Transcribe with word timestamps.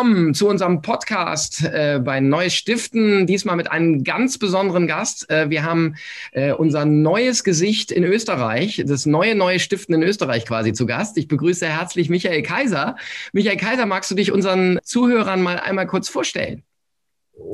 Willkommen 0.00 0.32
zu 0.32 0.48
unserem 0.48 0.80
Podcast 0.80 1.62
äh, 1.62 2.00
bei 2.02 2.20
Neues 2.20 2.54
Stiften. 2.54 3.26
Diesmal 3.26 3.56
mit 3.56 3.70
einem 3.70 4.02
ganz 4.02 4.38
besonderen 4.38 4.86
Gast. 4.86 5.28
Äh, 5.28 5.50
wir 5.50 5.62
haben 5.62 5.96
äh, 6.32 6.52
unser 6.52 6.86
neues 6.86 7.44
Gesicht 7.44 7.92
in 7.92 8.04
Österreich, 8.04 8.82
das 8.86 9.04
neue 9.04 9.34
neue 9.34 9.60
Stiften 9.60 9.94
in 9.94 10.02
Österreich 10.02 10.46
quasi 10.46 10.72
zu 10.72 10.86
Gast. 10.86 11.18
Ich 11.18 11.28
begrüße 11.28 11.66
herzlich 11.66 12.08
Michael 12.08 12.40
Kaiser. 12.40 12.96
Michael 13.34 13.58
Kaiser, 13.58 13.84
magst 13.84 14.10
du 14.10 14.14
dich 14.14 14.32
unseren 14.32 14.78
Zuhörern 14.82 15.42
mal 15.42 15.60
einmal 15.60 15.86
kurz 15.86 16.08
vorstellen? 16.08 16.62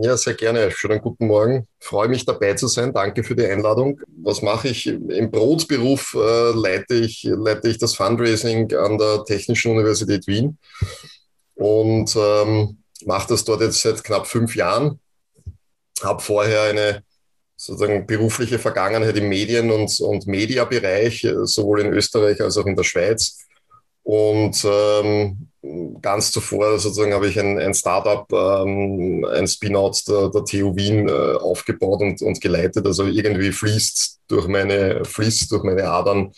Ja, 0.02 0.16
sehr 0.16 0.34
gerne. 0.34 0.70
Schönen 0.70 1.01
guten 1.01 1.26
Morgen. 1.26 1.66
Freue 1.80 2.06
mich 2.06 2.26
dabei 2.26 2.54
zu 2.54 2.68
sein. 2.68 2.92
Danke 2.92 3.24
für 3.24 3.34
die 3.34 3.45
Einladung. 3.45 4.01
Was 4.23 4.40
mache 4.42 4.68
ich? 4.68 4.87
Im 4.87 5.32
Brotberuf 5.32 6.15
äh, 6.15 6.52
leite, 6.52 6.95
ich, 6.95 7.24
leite 7.24 7.68
ich 7.68 7.78
das 7.78 7.96
Fundraising 7.96 8.73
an 8.73 8.98
der 8.98 9.24
Technischen 9.24 9.73
Universität 9.73 10.28
Wien 10.28 10.59
und 11.56 12.15
ähm, 12.16 12.78
mache 13.05 13.28
das 13.28 13.45
dort 13.45 13.62
jetzt 13.62 13.80
seit 13.80 14.05
knapp 14.05 14.27
fünf 14.27 14.55
Jahren. 14.55 15.01
Habe 16.02 16.23
vorher 16.23 16.62
eine 16.62 17.02
sozusagen 17.56 18.06
berufliche 18.06 18.59
Vergangenheit 18.59 19.16
im 19.16 19.29
Medien- 19.29 19.70
und, 19.70 19.98
und 20.01 20.27
Mediabereich, 20.27 21.24
äh, 21.24 21.46
sowohl 21.46 21.80
in 21.80 21.92
Österreich 21.92 22.41
als 22.41 22.56
auch 22.59 22.66
in 22.66 22.77
der 22.77 22.84
Schweiz. 22.84 23.38
Und 24.02 24.65
ähm, 24.65 25.48
ganz 26.01 26.30
zuvor 26.30 26.79
sozusagen 26.79 27.15
habe 27.15 27.29
ich 27.29 27.41
ein, 27.41 27.59
ein 27.59 27.74
Startup, 27.74 28.30
ähm, 28.32 29.24
ein 29.24 29.48
Spin-out 29.48 30.07
der, 30.07 30.29
der 30.29 30.45
TU 30.45 30.77
Wien 30.77 31.09
äh, 31.09 31.12
aufgebaut 31.12 32.02
und, 32.02 32.23
und 32.23 32.40
geleitet. 32.40 32.87
Also 32.87 33.07
irgendwie 33.07 33.51
fließt 33.51 34.21
durch 34.29 34.46
meine, 34.46 35.04
fließt 35.04 35.51
durch 35.51 35.65
meine 35.65 35.88
Adern 35.88 36.32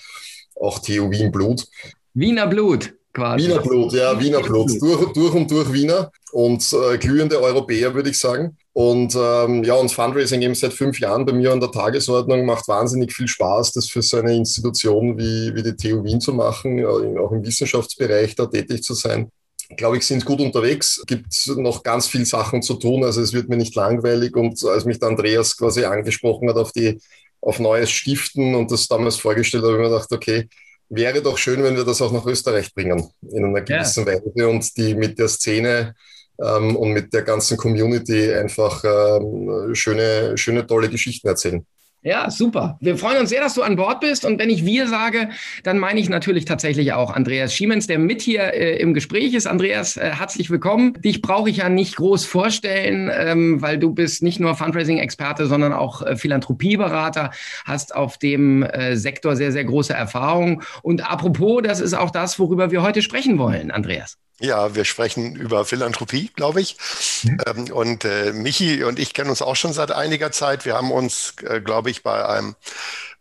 auch 0.54 0.78
TU 0.78 1.10
Wien 1.10 1.30
Blut. 1.30 1.66
Wiener 2.14 2.46
Blut 2.46 2.94
quasi. 3.18 3.44
Wiener 3.44 3.60
Blut, 3.60 3.92
ja, 3.92 4.18
Wiener 4.20 4.40
Blut. 4.40 4.70
Durch, 4.80 5.12
durch 5.12 5.34
und 5.34 5.50
durch 5.50 5.72
Wiener 5.72 6.10
und 6.32 6.64
äh, 6.72 6.98
glühende 6.98 7.40
Europäer, 7.40 7.94
würde 7.94 8.10
ich 8.10 8.18
sagen. 8.18 8.56
Und 8.72 9.14
ähm, 9.16 9.64
ja, 9.64 9.74
und 9.74 9.90
Fundraising 9.90 10.40
eben 10.42 10.54
seit 10.54 10.72
fünf 10.72 11.00
Jahren 11.00 11.26
bei 11.26 11.32
mir 11.32 11.52
an 11.52 11.60
der 11.60 11.72
Tagesordnung 11.72 12.46
macht 12.46 12.68
wahnsinnig 12.68 13.12
viel 13.12 13.26
Spaß, 13.26 13.72
das 13.72 13.88
für 13.88 14.02
so 14.02 14.18
eine 14.18 14.36
Institution 14.36 15.18
wie, 15.18 15.54
wie 15.54 15.62
die 15.62 15.74
TU 15.74 16.04
Wien 16.04 16.20
zu 16.20 16.32
machen, 16.32 16.84
auch 16.86 17.32
im 17.32 17.44
Wissenschaftsbereich 17.44 18.36
da 18.36 18.46
tätig 18.46 18.82
zu 18.84 18.94
sein. 18.94 19.30
Ich 19.70 19.76
glaube 19.76 19.98
ich, 19.98 20.06
sind 20.06 20.24
gut 20.24 20.40
unterwegs. 20.40 21.02
Gibt 21.06 21.26
noch 21.56 21.82
ganz 21.82 22.06
viel 22.06 22.24
Sachen 22.24 22.62
zu 22.62 22.74
tun. 22.74 23.04
Also 23.04 23.20
es 23.20 23.34
wird 23.34 23.48
mir 23.48 23.56
nicht 23.56 23.74
langweilig. 23.74 24.34
Und 24.34 24.64
als 24.64 24.86
mich 24.86 24.98
der 24.98 25.08
Andreas 25.08 25.56
quasi 25.56 25.84
angesprochen 25.84 26.48
hat 26.48 26.56
auf 26.56 26.72
die 26.72 26.98
auf 27.40 27.60
neues 27.60 27.90
Stiften 27.90 28.54
und 28.54 28.70
das 28.70 28.88
damals 28.88 29.16
vorgestellt, 29.16 29.62
habe 29.62 29.74
ich 29.74 29.78
mir 29.78 29.88
gedacht, 29.90 30.10
okay, 30.10 30.48
wäre 30.88 31.22
doch 31.22 31.38
schön, 31.38 31.62
wenn 31.62 31.76
wir 31.76 31.84
das 31.84 32.00
auch 32.02 32.12
nach 32.12 32.26
Österreich 32.26 32.74
bringen, 32.74 33.08
in 33.30 33.44
einer 33.44 33.62
gewissen 33.62 34.06
ja. 34.06 34.14
Weise 34.14 34.48
und 34.48 34.76
die 34.76 34.94
mit 34.94 35.18
der 35.18 35.28
Szene 35.28 35.94
ähm, 36.42 36.76
und 36.76 36.92
mit 36.92 37.12
der 37.12 37.22
ganzen 37.22 37.56
Community 37.56 38.32
einfach 38.32 38.82
ähm, 38.84 39.74
schöne, 39.74 40.36
schöne, 40.36 40.66
tolle 40.66 40.88
Geschichten 40.88 41.28
erzählen. 41.28 41.66
Ja, 42.02 42.30
super. 42.30 42.78
Wir 42.80 42.96
freuen 42.96 43.18
uns 43.18 43.30
sehr, 43.30 43.40
dass 43.40 43.54
du 43.54 43.62
an 43.62 43.74
Bord 43.74 44.00
bist. 44.00 44.24
Und 44.24 44.38
wenn 44.38 44.50
ich 44.50 44.64
wir 44.64 44.86
sage, 44.86 45.30
dann 45.64 45.78
meine 45.78 45.98
ich 45.98 46.08
natürlich 46.08 46.44
tatsächlich 46.44 46.92
auch 46.92 47.12
Andreas 47.12 47.52
Schiemens, 47.52 47.88
der 47.88 47.98
mit 47.98 48.22
hier 48.22 48.54
äh, 48.54 48.76
im 48.76 48.94
Gespräch 48.94 49.34
ist. 49.34 49.48
Andreas, 49.48 49.96
äh, 49.96 50.12
herzlich 50.14 50.48
willkommen. 50.48 50.92
Dich 51.02 51.22
brauche 51.22 51.50
ich 51.50 51.56
ja 51.56 51.68
nicht 51.68 51.96
groß 51.96 52.24
vorstellen, 52.24 53.10
ähm, 53.12 53.60
weil 53.62 53.78
du 53.78 53.92
bist 53.92 54.22
nicht 54.22 54.38
nur 54.38 54.54
Fundraising-Experte, 54.54 55.46
sondern 55.46 55.72
auch 55.72 56.02
äh, 56.02 56.14
Philanthropieberater, 56.16 57.32
hast 57.64 57.96
auf 57.96 58.16
dem 58.16 58.62
äh, 58.62 58.94
Sektor 58.96 59.34
sehr, 59.34 59.50
sehr 59.50 59.64
große 59.64 59.92
Erfahrung. 59.92 60.62
Und 60.82 61.10
apropos, 61.10 61.62
das 61.64 61.80
ist 61.80 61.94
auch 61.94 62.10
das, 62.10 62.38
worüber 62.38 62.70
wir 62.70 62.82
heute 62.82 63.02
sprechen 63.02 63.38
wollen, 63.38 63.72
Andreas. 63.72 64.18
Ja, 64.40 64.74
wir 64.76 64.84
sprechen 64.84 65.34
über 65.34 65.64
Philanthropie, 65.64 66.30
glaube 66.34 66.60
ich. 66.60 66.76
Mhm. 67.24 67.38
Ähm, 67.46 67.72
und 67.72 68.04
äh, 68.04 68.32
Michi 68.32 68.84
und 68.84 68.98
ich 68.98 69.12
kennen 69.12 69.30
uns 69.30 69.42
auch 69.42 69.56
schon 69.56 69.72
seit 69.72 69.90
einiger 69.90 70.30
Zeit. 70.30 70.64
Wir 70.64 70.74
haben 70.74 70.92
uns, 70.92 71.34
äh, 71.42 71.60
glaube 71.60 71.90
ich, 71.90 72.02
bei 72.02 72.24
einem 72.24 72.54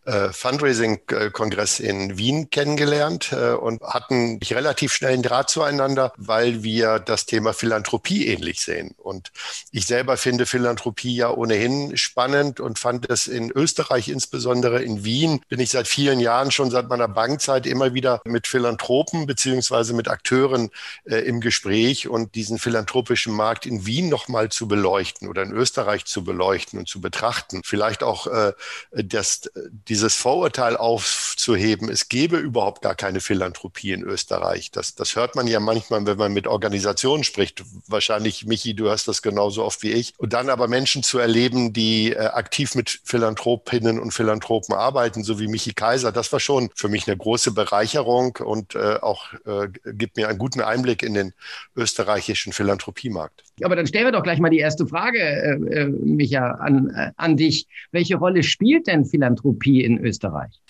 äh, 0.08 0.32
Fundraising-Kongress 0.32 1.80
in 1.80 2.16
Wien 2.16 2.48
kennengelernt 2.48 3.32
äh, 3.32 3.50
und 3.50 3.82
hatten 3.82 4.40
relativ 4.50 4.94
schnell 4.94 5.12
einen 5.12 5.22
Draht 5.22 5.50
zueinander, 5.50 6.14
weil 6.16 6.62
wir 6.62 6.98
das 6.98 7.26
Thema 7.26 7.52
Philanthropie 7.52 8.26
ähnlich 8.26 8.60
sehen. 8.60 8.94
Und 8.96 9.30
ich 9.70 9.84
selber 9.84 10.16
finde 10.16 10.46
Philanthropie 10.46 11.14
ja 11.14 11.30
ohnehin 11.30 11.96
spannend 11.98 12.58
und 12.58 12.78
fand 12.78 13.10
es 13.10 13.26
in 13.26 13.50
Österreich, 13.50 14.08
insbesondere 14.08 14.82
in 14.82 15.04
Wien, 15.04 15.40
bin 15.48 15.60
ich 15.60 15.70
seit 15.70 15.86
vielen 15.86 16.20
Jahren 16.20 16.50
schon 16.52 16.70
seit 16.70 16.88
meiner 16.88 17.08
Bankzeit 17.08 17.66
immer 17.66 17.92
wieder 17.92 18.22
mit 18.24 18.46
Philanthropen 18.46 19.26
beziehungsweise 19.26 19.92
mit 19.92 20.08
Akteuren 20.08 20.70
äh, 21.04 21.16
im 21.16 21.42
Gespräch 21.42 22.08
und 22.08 22.34
diesen 22.34 22.58
philanthropischen 22.58 23.34
Markt 23.34 23.66
in 23.66 23.84
Wien 23.84 24.08
nochmal 24.08 24.48
zu 24.48 24.68
beleuchten 24.68 25.28
oder 25.28 25.42
in 25.42 25.52
Österreich 25.52 26.06
zu 26.06 26.24
beleuchten 26.24 26.78
und 26.78 26.88
zu 26.88 27.02
betrachten. 27.02 27.60
Vielleicht 27.62 28.02
auch 28.02 28.26
äh, 28.26 28.54
das, 28.92 29.50
die 29.88 29.97
dieses 29.98 30.14
Vorurteil 30.14 30.76
aufzuheben, 30.76 31.88
es 31.88 32.08
gäbe 32.08 32.36
überhaupt 32.36 32.82
gar 32.82 32.94
keine 32.94 33.18
Philanthropie 33.18 33.90
in 33.90 34.04
Österreich. 34.04 34.70
Das, 34.70 34.94
das 34.94 35.16
hört 35.16 35.34
man 35.34 35.48
ja 35.48 35.58
manchmal, 35.58 36.06
wenn 36.06 36.16
man 36.16 36.32
mit 36.32 36.46
Organisationen 36.46 37.24
spricht. 37.24 37.64
Wahrscheinlich, 37.88 38.46
Michi, 38.46 38.74
du 38.74 38.90
hast 38.90 39.08
das 39.08 39.22
genauso 39.22 39.64
oft 39.64 39.82
wie 39.82 39.90
ich. 39.90 40.14
Und 40.16 40.34
dann 40.34 40.50
aber 40.50 40.68
Menschen 40.68 41.02
zu 41.02 41.18
erleben, 41.18 41.72
die 41.72 42.12
äh, 42.12 42.18
aktiv 42.18 42.76
mit 42.76 43.00
Philanthropinnen 43.02 43.98
und 43.98 44.12
Philanthropen 44.12 44.72
arbeiten, 44.72 45.24
so 45.24 45.40
wie 45.40 45.48
Michi 45.48 45.72
Kaiser, 45.72 46.12
das 46.12 46.32
war 46.32 46.38
schon 46.38 46.70
für 46.76 46.88
mich 46.88 47.08
eine 47.08 47.16
große 47.16 47.50
Bereicherung 47.50 48.36
und 48.36 48.76
äh, 48.76 48.98
auch 49.02 49.32
äh, 49.46 49.66
gibt 49.94 50.16
mir 50.16 50.28
einen 50.28 50.38
guten 50.38 50.60
Einblick 50.60 51.02
in 51.02 51.14
den 51.14 51.34
österreichischen 51.74 52.52
Philanthropiemarkt. 52.52 53.47
Aber 53.62 53.76
dann 53.76 53.86
stellen 53.86 54.06
wir 54.06 54.12
doch 54.12 54.22
gleich 54.22 54.38
mal 54.38 54.50
die 54.50 54.58
erste 54.58 54.86
Frage, 54.86 55.18
äh, 55.18 55.80
äh 55.80 55.86
Micha, 55.86 56.52
an, 56.52 56.90
äh, 56.94 57.10
an 57.16 57.36
dich. 57.36 57.66
Welche 57.92 58.16
Rolle 58.16 58.42
spielt 58.42 58.86
denn 58.86 59.04
Philanthropie 59.04 59.84
in 59.84 59.98
Österreich? 59.98 60.60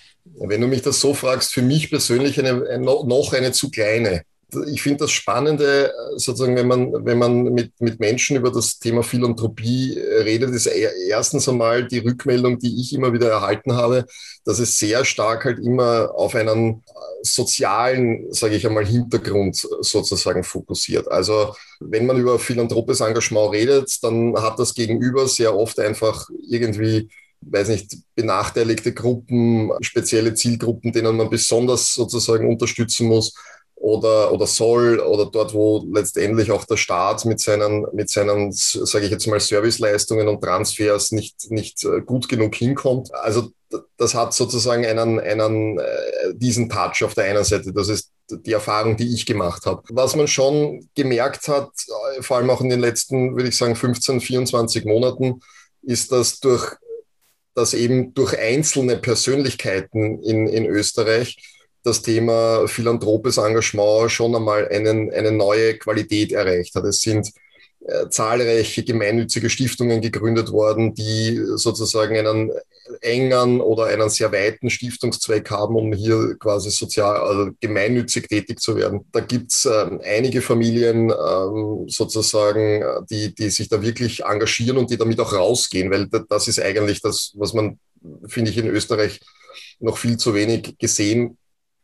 Wenn 0.40 0.60
du 0.60 0.68
mich 0.68 0.82
das 0.82 1.00
so 1.00 1.14
fragst, 1.14 1.52
für 1.52 1.62
mich 1.62 1.90
persönlich 1.90 2.38
eine, 2.38 2.78
noch 2.78 3.32
eine 3.32 3.52
zu 3.52 3.70
kleine 3.70 4.22
ich 4.66 4.80
finde 4.80 5.04
das 5.04 5.10
Spannende, 5.10 5.92
sozusagen, 6.16 6.56
wenn 6.56 6.66
man, 6.66 7.04
wenn 7.04 7.18
man 7.18 7.42
mit, 7.52 7.78
mit 7.80 8.00
Menschen 8.00 8.36
über 8.36 8.50
das 8.50 8.78
Thema 8.78 9.02
Philanthropie 9.02 9.98
redet, 9.98 10.50
ist 10.54 10.66
erstens 10.66 11.48
einmal 11.48 11.86
die 11.86 11.98
Rückmeldung, 11.98 12.58
die 12.58 12.80
ich 12.80 12.94
immer 12.94 13.12
wieder 13.12 13.28
erhalten 13.28 13.74
habe, 13.74 14.06
dass 14.44 14.58
es 14.58 14.78
sehr 14.78 15.04
stark 15.04 15.44
halt 15.44 15.58
immer 15.58 16.12
auf 16.14 16.34
einen 16.34 16.82
sozialen, 17.22 18.32
sage 18.32 18.56
ich 18.56 18.66
einmal, 18.66 18.86
Hintergrund 18.86 19.56
sozusagen 19.56 20.42
fokussiert. 20.44 21.10
Also 21.10 21.54
wenn 21.80 22.06
man 22.06 22.18
über 22.18 22.38
philanthropes 22.38 23.00
Engagement 23.00 23.52
redet, 23.52 24.02
dann 24.02 24.34
hat 24.36 24.58
das 24.58 24.72
Gegenüber 24.72 25.28
sehr 25.28 25.54
oft 25.54 25.78
einfach 25.78 26.28
irgendwie 26.48 27.10
weiß 27.40 27.68
nicht, 27.68 27.96
benachteiligte 28.16 28.92
Gruppen, 28.92 29.70
spezielle 29.80 30.34
Zielgruppen, 30.34 30.92
denen 30.92 31.16
man 31.16 31.30
besonders 31.30 31.94
sozusagen 31.94 32.48
unterstützen 32.48 33.06
muss 33.06 33.32
oder, 33.80 34.32
oder 34.32 34.46
soll 34.46 34.98
oder 34.98 35.26
dort, 35.26 35.54
wo 35.54 35.86
letztendlich 35.92 36.50
auch 36.50 36.64
der 36.64 36.76
Staat 36.76 37.24
mit 37.24 37.40
seinen, 37.40 37.86
mit 37.92 38.10
seinen, 38.10 38.50
sage 38.52 39.04
ich 39.04 39.10
jetzt 39.10 39.26
mal, 39.26 39.40
Serviceleistungen 39.40 40.28
und 40.28 40.42
Transfers 40.42 41.12
nicht, 41.12 41.50
nicht 41.50 41.84
äh, 41.84 42.00
gut 42.00 42.28
genug 42.28 42.54
hinkommt. 42.54 43.14
Also 43.14 43.50
das 43.96 44.14
hat 44.14 44.34
sozusagen 44.34 44.84
einen, 44.84 45.20
einen, 45.20 45.78
äh, 45.78 46.34
diesen 46.34 46.68
Touch 46.68 47.04
auf 47.04 47.14
der 47.14 47.24
einen 47.24 47.44
Seite. 47.44 47.72
Das 47.72 47.88
ist 47.88 48.12
die 48.30 48.52
Erfahrung, 48.52 48.96
die 48.96 49.14
ich 49.14 49.26
gemacht 49.26 49.64
habe. 49.66 49.82
Was 49.90 50.16
man 50.16 50.26
schon 50.26 50.88
gemerkt 50.94 51.48
hat, 51.48 51.70
äh, 52.16 52.22
vor 52.22 52.38
allem 52.38 52.50
auch 52.50 52.60
in 52.60 52.70
den 52.70 52.80
letzten, 52.80 53.36
würde 53.36 53.48
ich 53.48 53.56
sagen, 53.56 53.76
15, 53.76 54.20
24 54.20 54.84
Monaten, 54.86 55.40
ist, 55.82 56.10
dass 56.10 56.40
durch, 56.40 56.74
dass 57.54 57.74
eben 57.74 58.12
durch 58.14 58.36
einzelne 58.36 58.96
Persönlichkeiten 58.96 60.22
in, 60.22 60.48
in 60.48 60.66
Österreich 60.66 61.36
das 61.88 62.02
Thema 62.02 62.68
philanthropes 62.68 63.38
Engagement 63.38 64.10
schon 64.10 64.34
einmal 64.34 64.68
einen, 64.68 65.10
eine 65.12 65.32
neue 65.32 65.78
Qualität 65.78 66.32
erreicht 66.32 66.74
hat. 66.74 66.84
Es 66.84 67.00
sind 67.00 67.32
äh, 67.80 68.08
zahlreiche 68.10 68.82
gemeinnützige 68.84 69.48
Stiftungen 69.48 70.00
gegründet 70.00 70.52
worden, 70.52 70.94
die 70.94 71.40
sozusagen 71.54 72.16
einen 72.16 72.52
engen 73.00 73.60
oder 73.60 73.86
einen 73.86 74.08
sehr 74.10 74.32
weiten 74.32 74.68
Stiftungszweck 74.68 75.50
haben, 75.50 75.76
um 75.76 75.92
hier 75.92 76.36
quasi 76.38 76.70
sozial, 76.70 77.16
also 77.16 77.50
gemeinnützig 77.60 78.28
tätig 78.28 78.60
zu 78.60 78.76
werden. 78.76 79.06
Da 79.12 79.20
gibt's 79.20 79.64
äh, 79.64 79.98
einige 80.04 80.42
Familien 80.42 81.10
ähm, 81.10 81.84
sozusagen, 81.88 82.84
die, 83.10 83.34
die 83.34 83.50
sich 83.50 83.68
da 83.68 83.80
wirklich 83.80 84.24
engagieren 84.24 84.76
und 84.76 84.90
die 84.90 84.98
damit 84.98 85.20
auch 85.20 85.32
rausgehen, 85.32 85.90
weil 85.90 86.08
das 86.28 86.48
ist 86.48 86.60
eigentlich 86.60 87.00
das, 87.00 87.32
was 87.36 87.52
man, 87.54 87.78
finde 88.26 88.50
ich, 88.50 88.58
in 88.58 88.66
Österreich 88.66 89.20
noch 89.80 89.96
viel 89.96 90.16
zu 90.16 90.34
wenig 90.34 90.76
gesehen 90.78 91.38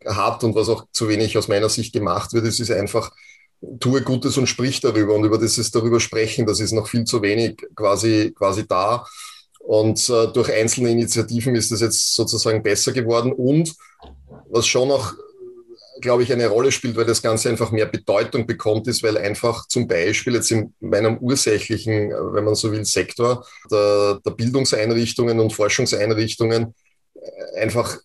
hat 0.07 0.45
und 0.45 0.55
was 0.55 0.69
auch 0.69 0.87
zu 0.93 1.09
wenig 1.09 1.37
aus 1.39 1.49
meiner 1.49 1.69
Sicht 1.69 1.93
gemacht 1.93 2.33
wird, 2.33 2.47
ist, 2.47 2.61
ist 2.61 2.71
einfach, 2.71 3.13
tue 3.81 4.03
Gutes 4.03 4.37
und 4.37 4.47
sprich 4.47 4.81
darüber. 4.81 5.15
Und 5.15 5.25
über 5.25 5.39
dieses 5.39 5.71
darüber 5.71 6.01
sprechen, 6.01 6.47
das 6.47 6.61
ist 6.61 6.73
noch 6.73 6.89
viel 6.89 7.05
zu 7.05 7.23
wenig 7.23 7.57
quasi, 7.75 8.33
quasi 8.37 8.67
da. 8.67 9.07
Und 9.61 10.09
äh, 10.11 10.29
durch 10.29 10.53
einzelne 10.53 10.91
Initiativen 10.91 11.55
ist 11.55 11.73
es 11.73 11.81
jetzt 11.81 12.15
sozusagen 12.15 12.63
besser 12.63 12.93
geworden. 12.93 13.33
Und 13.33 13.75
was 14.51 14.67
schon 14.67 14.91
auch 14.91 15.15
glaube 16.01 16.23
ich, 16.23 16.33
eine 16.33 16.49
Rolle 16.49 16.73
spielt, 16.73 16.97
weil 16.97 17.07
das 17.07 17.23
Ganze 17.23 17.49
einfach 17.49 17.71
mehr 17.71 17.87
Bedeutung 17.87 18.47
bekommt, 18.47 18.89
ist, 18.89 19.03
weil 19.03 19.17
einfach 19.17 19.67
zum 19.69 19.87
Beispiel 19.87 20.35
jetzt 20.35 20.51
in 20.51 20.75
meinem 20.81 21.19
ursächlichen, 21.19 22.11
wenn 22.11 22.45
man 22.45 22.55
so 22.55 22.73
will, 22.73 22.85
Sektor 22.85 23.47
der, 23.71 24.21
der 24.25 24.31
Bildungseinrichtungen 24.33 25.41
und 25.41 25.53
Forschungseinrichtungen 25.53 26.75
einfach 27.57 27.97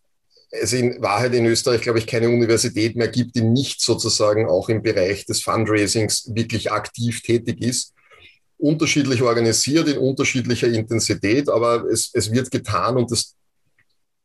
es 0.51 0.73
in 0.73 1.01
Wahrheit 1.01 1.33
in 1.33 1.45
Österreich, 1.45 1.81
glaube 1.81 1.99
ich, 1.99 2.07
keine 2.07 2.29
Universität 2.29 2.95
mehr 2.95 3.07
gibt, 3.07 3.35
die 3.35 3.41
nicht 3.41 3.81
sozusagen 3.81 4.47
auch 4.47 4.69
im 4.69 4.81
Bereich 4.81 5.25
des 5.25 5.41
Fundraisings 5.41 6.31
wirklich 6.33 6.71
aktiv 6.71 7.21
tätig 7.21 7.61
ist. 7.61 7.93
Unterschiedlich 8.57 9.21
organisiert, 9.21 9.87
in 9.87 9.97
unterschiedlicher 9.97 10.67
Intensität, 10.67 11.49
aber 11.49 11.85
es, 11.85 12.09
es 12.13 12.31
wird 12.31 12.51
getan 12.51 12.97
und 12.97 13.11
das 13.11 13.35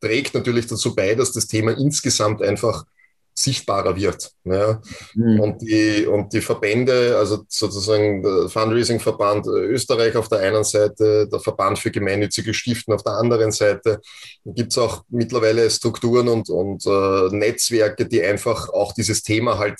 trägt 0.01 0.35
natürlich 0.35 0.67
dazu 0.67 0.95
bei, 0.95 1.15
dass 1.15 1.33
das 1.33 1.47
Thema 1.47 1.73
insgesamt 1.73 2.43
einfach 2.43 2.85
sichtbarer 3.35 3.97
wird. 3.97 4.31
Ja. 4.45 4.81
Mhm. 5.15 5.41
Und, 5.41 5.63
die, 5.63 6.07
und 6.07 6.33
die 6.33 6.41
Verbände, 6.41 7.17
also 7.19 7.45
sozusagen 7.49 8.23
der 8.23 8.49
Fundraising-Verband 8.49 9.47
Österreich 9.47 10.17
auf 10.17 10.29
der 10.29 10.39
einen 10.41 10.65
Seite, 10.65 11.29
der 11.29 11.41
Verband 11.41 11.79
für 11.79 11.91
gemeinnützige 11.91 12.55
Stiften 12.55 12.95
auf 12.95 13.03
der 13.03 13.15
anderen 13.15 13.51
Seite, 13.51 14.01
gibt 14.45 14.73
es 14.73 14.79
auch 14.79 15.03
mittlerweile 15.09 15.69
Strukturen 15.69 16.29
und, 16.29 16.49
und 16.49 16.87
äh, 16.87 17.35
Netzwerke, 17.35 18.07
die 18.07 18.23
einfach 18.23 18.69
auch 18.69 18.93
dieses 18.93 19.23
Thema 19.23 19.59
halt 19.59 19.79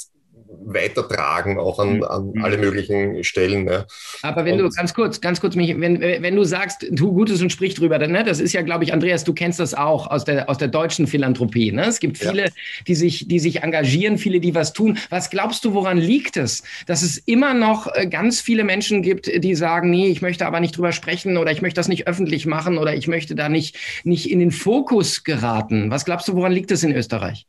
weitertragen, 0.67 1.59
auch 1.59 1.79
an, 1.79 1.97
mhm. 1.97 2.05
an 2.05 2.33
alle 2.43 2.59
möglichen 2.59 3.23
Stellen. 3.25 3.65
Ne? 3.65 3.87
Aber 4.23 4.45
wenn 4.45 4.61
und, 4.61 4.71
du 4.71 4.77
ganz 4.77 4.95
kurz, 4.95 5.21
ganz 5.21 5.41
kurz 5.41 5.57
mich, 5.57 5.79
wenn, 5.79 6.01
wenn 6.01 6.37
du 6.37 6.45
sagst, 6.45 6.87
tu 6.97 7.13
Gutes 7.13 7.43
und 7.43 7.51
sprich 7.51 7.75
drüber, 7.75 7.99
dann, 7.99 8.13
ne, 8.13 8.25
das 8.25 8.41
ist 8.41 8.53
ja, 8.53 8.63
glaube 8.63 8.85
ich, 8.85 8.93
Andreas, 8.93 9.25
du 9.25 9.33
kennst 9.33 9.61
das 9.61 9.75
auch 9.75 10.11
aus 10.11 10.25
der, 10.25 10.49
aus 10.49 10.59
der 10.59 10.69
deutschen 10.69 11.07
Philanthropie. 11.07 11.73
Ne? 11.73 11.87
Es 11.87 12.01
gibt 12.01 12.19
viele, 12.19 12.45
ja. 12.45 12.51
die, 12.87 12.95
sich, 12.95 13.29
die 13.29 13.39
sich 13.39 13.63
engagieren, 13.63 14.19
viele, 14.19 14.41
die 14.41 14.55
was 14.55 14.73
tun. 14.73 14.99
Was 15.11 15.31
glaubst 15.31 15.65
du, 15.65 15.75
woran 15.75 15.99
liegt 15.99 16.37
es, 16.37 16.63
dass 16.87 17.03
es 17.03 17.19
immer 17.19 17.55
noch 17.55 17.87
äh, 17.95 18.07
ganz 18.07 18.41
viele 18.41 18.65
Menschen 18.65 19.03
gibt, 19.03 19.31
die 19.43 19.55
sagen, 19.55 19.91
nee, 19.91 20.09
ich 20.09 20.23
möchte 20.23 20.47
aber 20.47 20.61
nicht 20.61 20.77
drüber 20.77 20.93
sprechen 20.93 21.37
oder 21.37 21.53
ich 21.53 21.63
möchte 21.63 21.79
das 21.79 21.89
nicht 21.89 22.07
öffentlich 22.07 22.47
machen 22.47 22.79
oder 22.79 22.95
ich 22.95 23.09
möchte 23.09 23.35
da 23.35 23.49
nicht, 23.49 23.77
nicht 24.05 24.31
in 24.31 24.39
den 24.39 24.51
Fokus 24.51 25.25
geraten? 25.25 25.91
Was 25.91 26.05
glaubst 26.05 26.29
du, 26.29 26.35
woran 26.35 26.53
liegt 26.53 26.71
es 26.71 26.83
in 26.83 26.95
Österreich? 26.95 27.47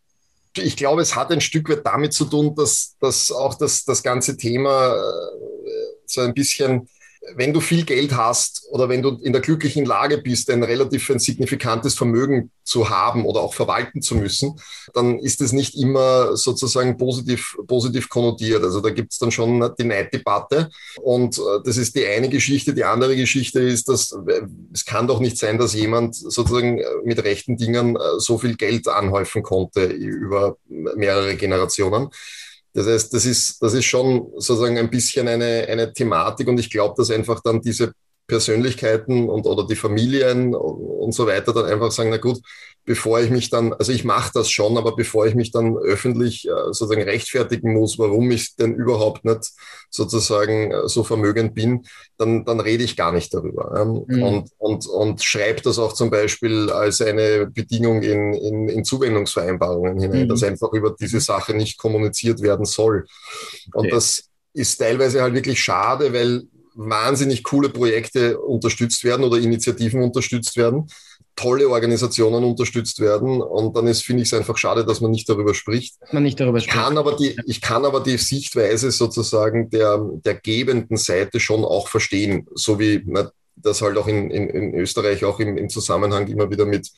Ich 0.57 0.75
glaube, 0.75 1.01
es 1.01 1.15
hat 1.15 1.31
ein 1.31 1.41
Stück 1.41 1.69
weit 1.69 1.85
damit 1.85 2.13
zu 2.13 2.25
tun, 2.25 2.55
dass, 2.55 2.95
dass 2.99 3.31
auch 3.31 3.55
das, 3.55 3.83
das 3.85 4.03
ganze 4.03 4.37
Thema 4.37 4.95
äh, 4.95 5.01
so 6.05 6.21
ein 6.21 6.33
bisschen 6.33 6.87
wenn 7.35 7.53
du 7.53 7.59
viel 7.59 7.85
Geld 7.85 8.15
hast 8.15 8.67
oder 8.69 8.89
wenn 8.89 9.01
du 9.01 9.17
in 9.21 9.33
der 9.33 9.41
glücklichen 9.41 9.85
Lage 9.85 10.19
bist, 10.19 10.49
ein 10.49 10.63
relativ 10.63 11.09
ein 11.09 11.19
signifikantes 11.19 11.95
Vermögen 11.95 12.51
zu 12.63 12.89
haben 12.89 13.25
oder 13.25 13.41
auch 13.41 13.53
verwalten 13.53 14.01
zu 14.01 14.15
müssen, 14.15 14.59
dann 14.93 15.19
ist 15.19 15.41
es 15.41 15.51
nicht 15.51 15.75
immer 15.75 16.35
sozusagen 16.35 16.97
positiv, 16.97 17.57
positiv 17.67 18.09
konnotiert. 18.09 18.63
Also 18.63 18.81
da 18.81 18.89
gibt 18.89 19.13
es 19.13 19.19
dann 19.19 19.31
schon 19.31 19.71
die 19.77 19.83
Neiddebatte. 19.83 20.69
Und 21.01 21.37
äh, 21.37 21.41
das 21.63 21.77
ist 21.77 21.95
die 21.95 22.05
eine 22.05 22.29
Geschichte. 22.29 22.73
Die 22.73 22.83
andere 22.83 23.15
Geschichte 23.15 23.59
ist, 23.59 23.89
dass 23.89 24.11
äh, 24.11 24.41
es 24.73 24.85
kann 24.85 25.07
doch 25.07 25.19
nicht 25.19 25.37
sein, 25.37 25.57
dass 25.57 25.73
jemand 25.73 26.15
sozusagen 26.15 26.79
äh, 26.79 26.85
mit 27.03 27.23
rechten 27.23 27.57
Dingen 27.57 27.97
so 28.17 28.37
viel 28.37 28.55
Geld 28.55 28.87
anhäufen 28.87 29.43
konnte 29.43 29.85
über 29.85 30.57
mehrere 30.67 31.35
Generationen. 31.35 32.09
Das 32.75 32.87
heißt, 32.87 33.13
das 33.13 33.25
ist, 33.25 33.61
das 33.61 33.73
ist 33.73 33.85
schon 33.85 34.31
sozusagen 34.35 34.77
ein 34.77 34.89
bisschen 34.89 35.29
eine, 35.29 35.65
eine 35.69 35.93
Thematik 35.93 36.49
und 36.49 36.59
ich 36.59 36.69
glaube, 36.69 36.93
dass 36.97 37.09
einfach 37.09 37.39
dann 37.41 37.61
diese 37.61 37.93
Persönlichkeiten 38.27 39.29
und 39.29 39.45
oder 39.45 39.67
die 39.67 39.75
Familien 39.75 40.55
und 40.55 41.13
so 41.13 41.27
weiter 41.27 41.53
dann 41.53 41.65
einfach 41.65 41.91
sagen, 41.91 42.09
na 42.09 42.17
gut, 42.17 42.39
bevor 42.85 43.19
ich 43.19 43.31
mich 43.31 43.49
dann, 43.49 43.73
also 43.73 43.91
ich 43.91 44.03
mache 44.03 44.31
das 44.33 44.49
schon, 44.49 44.77
aber 44.77 44.95
bevor 44.95 45.25
ich 45.25 45.35
mich 45.35 45.51
dann 45.51 45.75
öffentlich 45.75 46.47
äh, 46.47 46.51
sozusagen 46.67 47.01
rechtfertigen 47.01 47.73
muss, 47.73 47.97
warum 47.97 48.29
ich 48.31 48.55
denn 48.55 48.75
überhaupt 48.75 49.25
nicht 49.25 49.51
sozusagen 49.89 50.71
äh, 50.71 50.87
so 50.87 51.03
vermögend 51.03 51.55
bin, 51.55 51.85
dann, 52.17 52.45
dann 52.45 52.59
rede 52.59 52.83
ich 52.83 52.95
gar 52.95 53.11
nicht 53.11 53.33
darüber. 53.33 53.83
Mhm. 53.85 54.23
Und, 54.23 54.49
und, 54.57 54.87
und 54.87 55.23
schreibe 55.23 55.61
das 55.61 55.79
auch 55.79 55.93
zum 55.93 56.11
Beispiel 56.11 56.69
als 56.69 57.01
eine 57.01 57.47
Bedingung 57.47 58.03
in, 58.03 58.33
in, 58.33 58.69
in 58.69 58.83
Zuwendungsvereinbarungen 58.83 59.99
hinein, 59.99 60.23
mhm. 60.23 60.29
dass 60.29 60.43
einfach 60.43 60.71
über 60.73 60.95
diese 60.99 61.19
Sache 61.19 61.55
nicht 61.55 61.77
kommuniziert 61.79 62.41
werden 62.41 62.65
soll. 62.65 63.05
Und 63.73 63.87
okay. 63.87 63.89
das 63.89 64.29
ist 64.53 64.77
teilweise 64.77 65.21
halt 65.21 65.33
wirklich 65.33 65.59
schade, 65.59 66.13
weil 66.13 66.43
wahnsinnig 66.75 67.43
coole 67.43 67.69
Projekte 67.69 68.37
unterstützt 68.39 69.03
werden 69.03 69.25
oder 69.25 69.37
Initiativen 69.37 70.03
unterstützt 70.03 70.57
werden, 70.57 70.87
tolle 71.35 71.69
Organisationen 71.69 72.43
unterstützt 72.43 72.99
werden. 72.99 73.41
Und 73.41 73.75
dann 73.75 73.87
ist, 73.87 74.03
finde 74.03 74.23
ich 74.23 74.29
es 74.29 74.33
einfach 74.33 74.57
schade, 74.57 74.85
dass 74.85 75.01
man 75.01 75.11
nicht 75.11 75.27
darüber 75.27 75.53
spricht. 75.53 75.95
Man 76.11 76.23
nicht 76.23 76.39
darüber 76.39 76.59
spricht. 76.59 76.75
Ich 76.75 76.81
kann 76.81 76.97
aber 76.97 77.15
die, 77.15 77.35
ich 77.45 77.61
kann 77.61 77.85
aber 77.85 78.01
die 78.01 78.17
Sichtweise 78.17 78.91
sozusagen 78.91 79.69
der, 79.69 79.99
der 80.25 80.35
gebenden 80.35 80.97
Seite 80.97 81.39
schon 81.39 81.65
auch 81.65 81.87
verstehen, 81.87 82.47
so 82.53 82.79
wie 82.79 83.01
na, 83.05 83.31
das 83.55 83.81
halt 83.81 83.97
auch 83.97 84.07
in, 84.07 84.29
in, 84.31 84.49
in 84.49 84.75
Österreich 84.75 85.23
auch 85.25 85.39
im, 85.39 85.57
im 85.57 85.69
Zusammenhang 85.69 86.27
immer 86.27 86.49
wieder 86.49 86.65
mit 86.65 86.89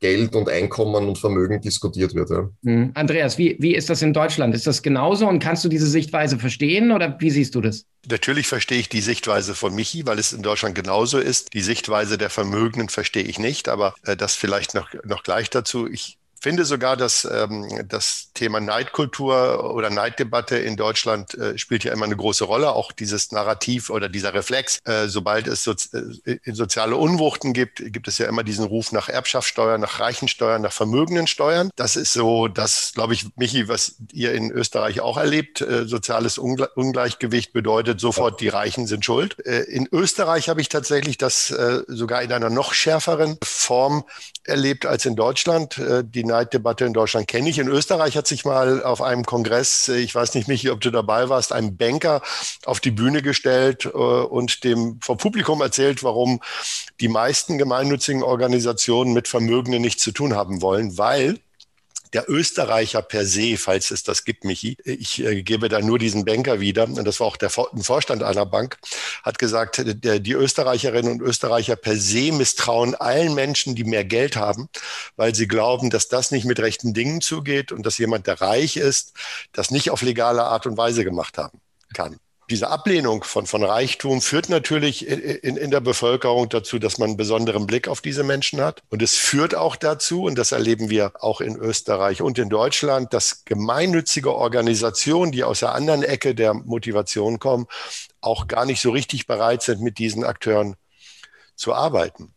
Geld 0.00 0.34
und 0.34 0.48
Einkommen 0.48 1.08
und 1.08 1.18
Vermögen 1.18 1.60
diskutiert 1.60 2.14
wird. 2.14 2.30
Ja. 2.30 2.48
Mhm. 2.62 2.92
Andreas, 2.94 3.38
wie, 3.38 3.56
wie 3.58 3.74
ist 3.74 3.90
das 3.90 4.02
in 4.02 4.12
Deutschland? 4.12 4.54
Ist 4.54 4.66
das 4.66 4.82
genauso 4.82 5.28
und 5.28 5.40
kannst 5.40 5.64
du 5.64 5.68
diese 5.68 5.86
Sichtweise 5.86 6.38
verstehen 6.38 6.92
oder 6.92 7.16
wie 7.20 7.30
siehst 7.30 7.54
du 7.54 7.60
das? 7.60 7.84
Natürlich 8.08 8.46
verstehe 8.46 8.78
ich 8.78 8.88
die 8.88 9.00
Sichtweise 9.00 9.54
von 9.54 9.74
Michi, 9.74 10.06
weil 10.06 10.18
es 10.18 10.32
in 10.32 10.42
Deutschland 10.42 10.74
genauso 10.74 11.18
ist. 11.18 11.52
Die 11.52 11.60
Sichtweise 11.60 12.16
der 12.16 12.30
Vermögenden 12.30 12.88
verstehe 12.88 13.24
ich 13.24 13.38
nicht, 13.38 13.68
aber 13.68 13.94
äh, 14.04 14.16
das 14.16 14.34
vielleicht 14.34 14.74
noch, 14.74 14.90
noch 15.04 15.22
gleich 15.22 15.50
dazu. 15.50 15.88
Ich 15.90 16.18
finde 16.40 16.64
sogar, 16.64 16.96
dass 16.96 17.28
ähm, 17.30 17.86
das 17.88 18.30
Thema 18.34 18.60
Neidkultur 18.60 19.74
oder 19.74 19.90
Neiddebatte 19.90 20.58
in 20.58 20.76
Deutschland 20.76 21.34
äh, 21.34 21.58
spielt 21.58 21.84
ja 21.84 21.92
immer 21.92 22.04
eine 22.04 22.16
große 22.16 22.44
Rolle. 22.44 22.72
Auch 22.72 22.92
dieses 22.92 23.32
Narrativ 23.32 23.90
oder 23.90 24.08
dieser 24.08 24.34
Reflex, 24.34 24.78
äh, 24.84 25.08
sobald 25.08 25.46
es 25.46 25.64
so, 25.64 25.72
äh, 25.72 26.38
soziale 26.52 26.96
Unwuchten 26.96 27.52
gibt, 27.52 27.82
gibt 27.92 28.08
es 28.08 28.18
ja 28.18 28.26
immer 28.26 28.44
diesen 28.44 28.64
Ruf 28.64 28.92
nach 28.92 29.08
Erbschaftssteuer, 29.08 29.78
nach 29.78 30.00
Reichensteuern, 30.00 30.62
nach 30.62 30.72
Vermögendensteuern. 30.72 31.70
Das 31.76 31.96
ist 31.96 32.12
so, 32.12 32.48
das 32.48 32.92
glaube 32.94 33.14
ich, 33.14 33.26
Michi, 33.36 33.68
was 33.68 33.96
ihr 34.12 34.32
in 34.32 34.50
Österreich 34.50 35.00
auch 35.00 35.16
erlebt. 35.16 35.60
Äh, 35.60 35.86
soziales 35.86 36.38
Ungle 36.38 36.68
Ungleichgewicht 36.74 37.52
bedeutet 37.52 38.00
sofort, 38.00 38.40
die 38.40 38.48
Reichen 38.48 38.86
sind 38.86 39.04
schuld. 39.04 39.36
Äh, 39.46 39.62
in 39.62 39.88
Österreich 39.90 40.48
habe 40.48 40.60
ich 40.60 40.68
tatsächlich 40.68 41.18
das 41.18 41.50
äh, 41.50 41.82
sogar 41.86 42.22
in 42.22 42.32
einer 42.32 42.50
noch 42.50 42.72
schärferen 42.72 43.38
Form 43.42 44.04
erlebt 44.44 44.86
als 44.86 45.04
in 45.04 45.14
Deutschland. 45.14 45.78
Die 45.78 46.24
Neiddebatte 46.28 46.84
in 46.84 46.92
Deutschland 46.92 47.26
kenne 47.26 47.50
ich. 47.50 47.58
In 47.58 47.68
Österreich 47.68 48.16
hat 48.16 48.26
sich 48.26 48.44
mal 48.44 48.82
auf 48.82 49.02
einem 49.02 49.24
Kongress, 49.24 49.88
äh, 49.88 49.96
ich 49.96 50.14
weiß 50.14 50.34
nicht, 50.34 50.48
Michi, 50.48 50.70
ob 50.70 50.80
du 50.80 50.90
dabei 50.90 51.28
warst, 51.28 51.52
ein 51.52 51.76
Banker 51.76 52.22
auf 52.64 52.80
die 52.80 52.92
Bühne 52.92 53.20
gestellt 53.20 53.84
äh, 53.86 53.88
und 53.88 54.64
dem 54.64 55.00
vor 55.02 55.16
Publikum 55.16 55.60
erzählt, 55.60 56.04
warum 56.04 56.40
die 57.00 57.08
meisten 57.08 57.58
gemeinnützigen 57.58 58.22
Organisationen 58.22 59.12
mit 59.12 59.28
Vermögenden 59.28 59.82
nichts 59.82 60.02
zu 60.02 60.12
tun 60.12 60.34
haben 60.34 60.62
wollen, 60.62 60.96
weil 60.96 61.38
der 62.12 62.28
Österreicher 62.28 63.02
per 63.02 63.24
se, 63.24 63.56
falls 63.56 63.90
es 63.90 64.02
das 64.02 64.24
gibt, 64.24 64.44
Michi, 64.44 64.76
ich 64.84 65.22
äh, 65.24 65.42
gebe 65.42 65.68
da 65.68 65.80
nur 65.80 65.98
diesen 65.98 66.24
Banker 66.24 66.60
wieder, 66.60 66.84
und 66.84 67.04
das 67.04 67.20
war 67.20 67.26
auch 67.26 67.36
der 67.36 67.50
Vorstand 67.50 68.22
einer 68.22 68.46
Bank, 68.46 68.78
hat 69.22 69.38
gesagt, 69.38 69.82
der, 69.84 70.20
die 70.20 70.32
Österreicherinnen 70.32 71.12
und 71.12 71.22
Österreicher 71.22 71.76
per 71.76 71.96
se 71.96 72.32
misstrauen 72.32 72.94
allen 72.94 73.34
Menschen, 73.34 73.74
die 73.74 73.84
mehr 73.84 74.04
Geld 74.04 74.36
haben, 74.36 74.68
weil 75.16 75.34
sie 75.34 75.48
glauben, 75.48 75.90
dass 75.90 76.08
das 76.08 76.30
nicht 76.30 76.44
mit 76.44 76.60
rechten 76.60 76.94
Dingen 76.94 77.20
zugeht 77.20 77.72
und 77.72 77.84
dass 77.84 77.98
jemand, 77.98 78.26
der 78.26 78.40
reich 78.40 78.76
ist, 78.76 79.12
das 79.52 79.70
nicht 79.70 79.90
auf 79.90 80.02
legale 80.02 80.44
Art 80.44 80.66
und 80.66 80.76
Weise 80.76 81.04
gemacht 81.04 81.38
haben 81.38 81.60
kann 81.94 82.18
diese 82.50 82.70
Ablehnung 82.70 83.24
von, 83.24 83.46
von 83.46 83.62
Reichtum 83.62 84.22
führt 84.22 84.48
natürlich 84.48 85.06
in, 85.06 85.56
in 85.56 85.70
der 85.70 85.80
Bevölkerung 85.80 86.48
dazu, 86.48 86.78
dass 86.78 86.98
man 86.98 87.10
einen 87.10 87.16
besonderen 87.16 87.66
Blick 87.66 87.88
auf 87.88 88.00
diese 88.00 88.24
Menschen 88.24 88.60
hat. 88.60 88.82
Und 88.88 89.02
es 89.02 89.14
führt 89.14 89.54
auch 89.54 89.76
dazu, 89.76 90.22
und 90.22 90.38
das 90.38 90.52
erleben 90.52 90.88
wir 90.88 91.12
auch 91.22 91.42
in 91.42 91.56
Österreich 91.56 92.22
und 92.22 92.38
in 92.38 92.48
Deutschland, 92.48 93.12
dass 93.12 93.44
gemeinnützige 93.44 94.34
Organisationen, 94.34 95.30
die 95.30 95.44
aus 95.44 95.60
der 95.60 95.74
anderen 95.74 96.02
Ecke 96.02 96.34
der 96.34 96.54
Motivation 96.54 97.38
kommen, 97.38 97.66
auch 98.20 98.46
gar 98.46 98.64
nicht 98.64 98.80
so 98.80 98.90
richtig 98.90 99.26
bereit 99.26 99.62
sind, 99.62 99.82
mit 99.82 99.98
diesen 99.98 100.24
Akteuren 100.24 100.76
zu 101.54 101.74
arbeiten. 101.74 102.32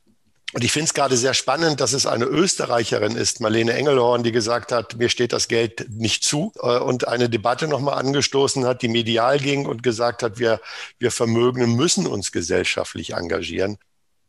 Und 0.54 0.64
ich 0.64 0.72
finde 0.72 0.86
es 0.86 0.94
gerade 0.94 1.16
sehr 1.16 1.34
spannend, 1.34 1.80
dass 1.80 1.94
es 1.94 2.06
eine 2.06 2.26
Österreicherin 2.26 3.16
ist, 3.16 3.40
Marlene 3.40 3.74
Engelhorn, 3.74 4.24
die 4.24 4.32
gesagt 4.32 4.72
hat, 4.72 4.98
mir 4.98 5.10
steht 5.10 5.32
das 5.32 5.48
Geld 5.48 5.88
nicht 5.90 6.24
zu 6.24 6.52
äh, 6.62 6.80
und 6.80 7.08
eine 7.08 7.30
Debatte 7.30 7.68
nochmal 7.68 7.98
angestoßen 7.98 8.66
hat, 8.66 8.82
die 8.82 8.90
medial 8.90 9.40
ging 9.40 9.66
und 9.66 9.82
gesagt 9.82 10.24
hat, 10.24 10.40
wir, 10.40 10.60
wir 11.00 11.12
Vermögende 11.12 11.68
müssen 11.68 12.06
uns 12.06 12.32
gesellschaftlich 12.32 13.14
engagieren. 13.14 13.78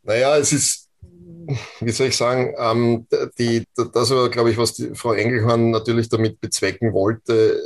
Naja, 0.05 0.37
es 0.37 0.53
ist, 0.53 0.89
wie 1.81 1.91
soll 1.91 2.09
ich 2.09 2.17
sagen, 2.17 2.55
ähm, 2.57 3.07
die, 3.39 3.65
das 3.75 4.11
war, 4.11 4.29
glaube 4.29 4.51
ich, 4.51 4.59
was 4.59 4.75
die 4.75 4.95
Frau 4.95 5.15
Engelhorn 5.15 5.71
natürlich 5.71 6.09
damit 6.09 6.41
bezwecken 6.41 6.93
wollte 6.93 7.61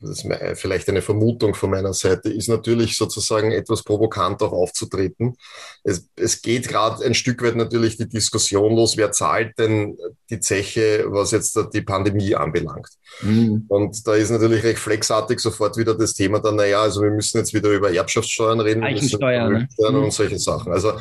das 0.00 0.24
ist 0.24 0.28
vielleicht 0.54 0.88
eine 0.88 1.02
Vermutung 1.02 1.54
von 1.54 1.70
meiner 1.70 1.92
Seite, 1.92 2.30
ist 2.30 2.48
natürlich 2.48 2.96
sozusagen 2.96 3.52
etwas 3.52 3.82
provokant 3.82 4.42
auch 4.42 4.52
aufzutreten. 4.52 5.36
Es, 5.82 6.08
es 6.16 6.42
geht 6.42 6.68
gerade 6.68 7.04
ein 7.04 7.14
Stück 7.14 7.42
weit 7.42 7.56
natürlich 7.56 7.96
die 7.96 8.08
Diskussion 8.08 8.74
los, 8.74 8.96
wer 8.96 9.12
zahlt 9.12 9.58
denn 9.58 9.96
die 10.30 10.40
Zeche, 10.40 11.04
was 11.08 11.30
jetzt 11.30 11.58
die 11.72 11.82
Pandemie 11.82 12.34
anbelangt. 12.34 12.88
Mhm. 13.22 13.64
Und 13.68 14.06
da 14.06 14.14
ist 14.14 14.30
natürlich 14.30 14.64
reflexartig 14.64 15.40
sofort 15.40 15.76
wieder 15.76 15.94
das 15.94 16.14
Thema 16.14 16.40
dann, 16.40 16.56
naja, 16.56 16.82
also 16.82 17.02
wir 17.02 17.10
müssen 17.10 17.38
jetzt 17.38 17.54
wieder 17.54 17.70
über 17.70 17.92
Erbschaftssteuern 17.92 18.60
reden. 18.60 18.82
Eichensteuer, 18.82 19.48
ne? 19.48 19.68
und 19.78 19.94
mhm. 19.94 20.10
solche 20.10 20.38
Sachen. 20.38 20.72
Also 20.72 20.92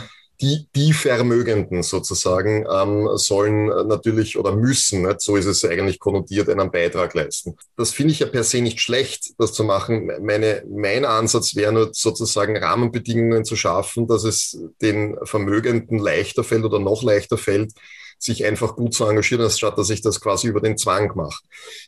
die, 0.43 0.67
die 0.75 0.91
Vermögenden 0.91 1.83
sozusagen 1.83 2.65
ähm, 2.69 3.09
sollen 3.15 3.67
natürlich 3.87 4.37
oder 4.37 4.53
müssen, 4.53 5.03
nicht? 5.03 5.21
so 5.21 5.37
ist 5.37 5.45
es 5.45 5.63
eigentlich 5.63 5.99
konnotiert, 5.99 6.49
einen 6.49 6.69
Beitrag 6.69 7.13
leisten. 7.13 7.55
Das 7.77 7.91
finde 7.91 8.11
ich 8.11 8.19
ja 8.19 8.27
per 8.27 8.43
se 8.43 8.59
nicht 8.59 8.81
schlecht, 8.81 9.35
das 9.37 9.53
zu 9.53 9.63
machen. 9.63 10.11
Meine, 10.21 10.65
mein 10.69 11.05
Ansatz 11.05 11.55
wäre 11.55 11.71
nur 11.71 11.89
sozusagen 11.93 12.57
Rahmenbedingungen 12.57 13.45
zu 13.45 13.55
schaffen, 13.55 14.05
dass 14.05 14.25
es 14.25 14.59
den 14.81 15.15
Vermögenden 15.23 15.97
leichter 15.97 16.43
fällt 16.43 16.65
oder 16.65 16.79
noch 16.79 17.03
leichter 17.03 17.37
fällt, 17.37 17.71
sich 18.19 18.43
einfach 18.43 18.75
gut 18.75 18.93
zu 18.93 19.05
engagieren, 19.05 19.45
anstatt 19.45 19.77
dass 19.77 19.89
ich 19.89 20.01
das 20.01 20.19
quasi 20.19 20.47
über 20.47 20.59
den 20.59 20.77
Zwang 20.77 21.13
mache. 21.15 21.41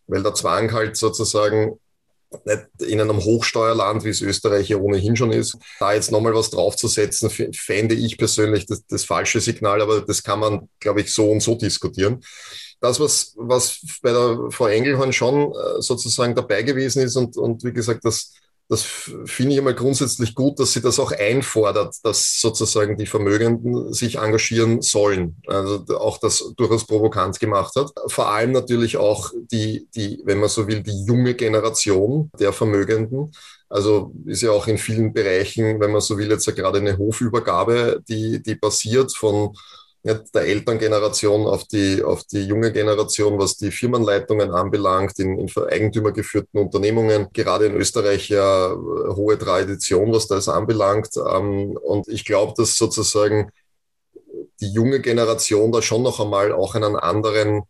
Weil 0.07 0.23
der 0.23 0.33
Zwang 0.33 0.71
halt 0.71 0.95
sozusagen 0.95 1.77
nicht 2.45 2.63
in 2.81 3.01
einem 3.01 3.23
Hochsteuerland, 3.23 4.03
wie 4.03 4.09
es 4.09 4.21
Österreich 4.21 4.69
ja 4.69 4.77
ohnehin 4.77 5.15
schon 5.15 5.31
ist, 5.31 5.57
da 5.79 5.93
jetzt 5.93 6.11
nochmal 6.11 6.33
was 6.33 6.49
draufzusetzen, 6.49 7.29
fände 7.29 7.95
ich 7.95 8.17
persönlich 8.17 8.65
das, 8.65 8.85
das 8.87 9.05
falsche 9.05 9.41
Signal, 9.41 9.81
aber 9.81 10.01
das 10.01 10.23
kann 10.23 10.39
man, 10.39 10.69
glaube 10.79 11.01
ich, 11.01 11.13
so 11.13 11.31
und 11.31 11.41
so 11.41 11.55
diskutieren. 11.55 12.21
Das, 12.81 12.99
was, 12.99 13.33
was 13.37 13.79
bei 14.01 14.11
der 14.11 14.51
Frau 14.51 14.67
Engelhorn 14.67 15.13
schon 15.13 15.51
äh, 15.53 15.81
sozusagen 15.81 16.35
dabei 16.35 16.61
gewesen 16.63 17.01
ist 17.01 17.15
und, 17.15 17.37
und 17.37 17.63
wie 17.63 17.73
gesagt, 17.73 18.03
das 18.03 18.33
das 18.67 18.83
finde 19.25 19.53
ich 19.53 19.57
immer 19.57 19.73
grundsätzlich 19.73 20.33
gut, 20.33 20.59
dass 20.59 20.73
sie 20.73 20.81
das 20.81 20.99
auch 20.99 21.11
einfordert, 21.11 21.95
dass 22.03 22.41
sozusagen 22.41 22.97
die 22.97 23.05
Vermögenden 23.05 23.93
sich 23.93 24.17
engagieren 24.17 24.81
sollen. 24.81 25.37
Also 25.45 25.85
auch 25.99 26.17
das 26.17 26.51
durchaus 26.57 26.85
provokant 26.87 27.39
gemacht 27.39 27.75
hat. 27.75 27.91
Vor 28.07 28.31
allem 28.31 28.53
natürlich 28.53 28.97
auch 28.97 29.31
die, 29.51 29.87
die, 29.95 30.21
wenn 30.25 30.39
man 30.39 30.49
so 30.49 30.67
will, 30.67 30.81
die 30.81 31.05
junge 31.05 31.35
Generation 31.35 32.31
der 32.39 32.53
Vermögenden. 32.53 33.31
Also 33.69 34.13
ist 34.25 34.41
ja 34.41 34.51
auch 34.51 34.67
in 34.67 34.79
vielen 34.79 35.13
Bereichen, 35.13 35.79
wenn 35.79 35.91
man 35.91 36.01
so 36.01 36.17
will, 36.17 36.29
jetzt 36.31 36.47
ja 36.47 36.53
gerade 36.53 36.79
eine 36.79 36.97
Hofübergabe, 36.97 38.01
die, 38.07 38.41
die 38.41 38.55
passiert 38.55 39.15
von 39.15 39.53
der 40.05 40.43
Elterngeneration 40.43 41.47
auf 41.47 41.63
die, 41.63 42.03
auf 42.03 42.23
die 42.25 42.43
junge 42.43 42.71
Generation, 42.71 43.39
was 43.39 43.57
die 43.57 43.71
Firmenleitungen 43.71 44.51
anbelangt, 44.51 45.17
in, 45.17 45.39
in 45.39 45.49
eigentümergeführten 45.49 46.59
Unternehmungen, 46.59 47.29
gerade 47.33 47.65
in 47.65 47.75
Österreich 47.75 48.29
ja 48.29 48.71
äh, 48.71 48.75
hohe 48.75 49.37
Tradition, 49.37 50.13
was 50.13 50.27
das 50.27 50.47
anbelangt. 50.47 51.09
Ähm, 51.17 51.77
und 51.81 52.07
ich 52.07 52.23
glaube, 52.23 52.53
dass 52.55 52.77
sozusagen 52.77 53.51
die 54.61 54.71
junge 54.71 55.01
Generation 55.01 55.71
da 55.71 55.81
schon 55.81 56.03
noch 56.03 56.19
einmal 56.19 56.51
auch 56.51 56.75
einen 56.75 56.95
anderen 56.95 57.63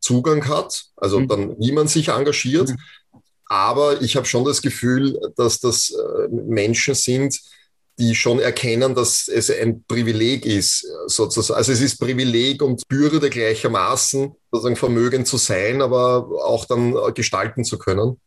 Zugang 0.00 0.48
hat, 0.48 0.86
also 0.96 1.20
mhm. 1.20 1.28
dann, 1.28 1.58
wie 1.60 1.72
man 1.72 1.86
sich 1.86 2.08
engagiert. 2.08 2.70
Mhm. 2.70 2.76
Aber 3.48 4.02
ich 4.02 4.16
habe 4.16 4.26
schon 4.26 4.44
das 4.44 4.62
Gefühl, 4.62 5.16
dass 5.36 5.60
das 5.60 5.90
äh, 5.90 6.28
Menschen 6.28 6.96
sind, 6.96 7.40
die 7.98 8.14
schon 8.14 8.38
erkennen, 8.40 8.94
dass 8.94 9.26
es 9.28 9.50
ein 9.50 9.84
Privileg 9.84 10.44
ist, 10.44 10.86
sozusagen. 11.06 11.56
Also 11.56 11.72
es 11.72 11.80
ist 11.80 11.98
Privileg 11.98 12.62
und 12.62 12.86
Bürde 12.88 13.30
gleichermaßen, 13.30 14.34
sozusagen 14.52 14.76
Vermögen 14.76 15.24
zu 15.24 15.38
sein, 15.38 15.80
aber 15.80 16.28
auch 16.44 16.66
dann 16.66 16.94
gestalten 17.14 17.64
zu 17.64 17.78
können. 17.78 18.20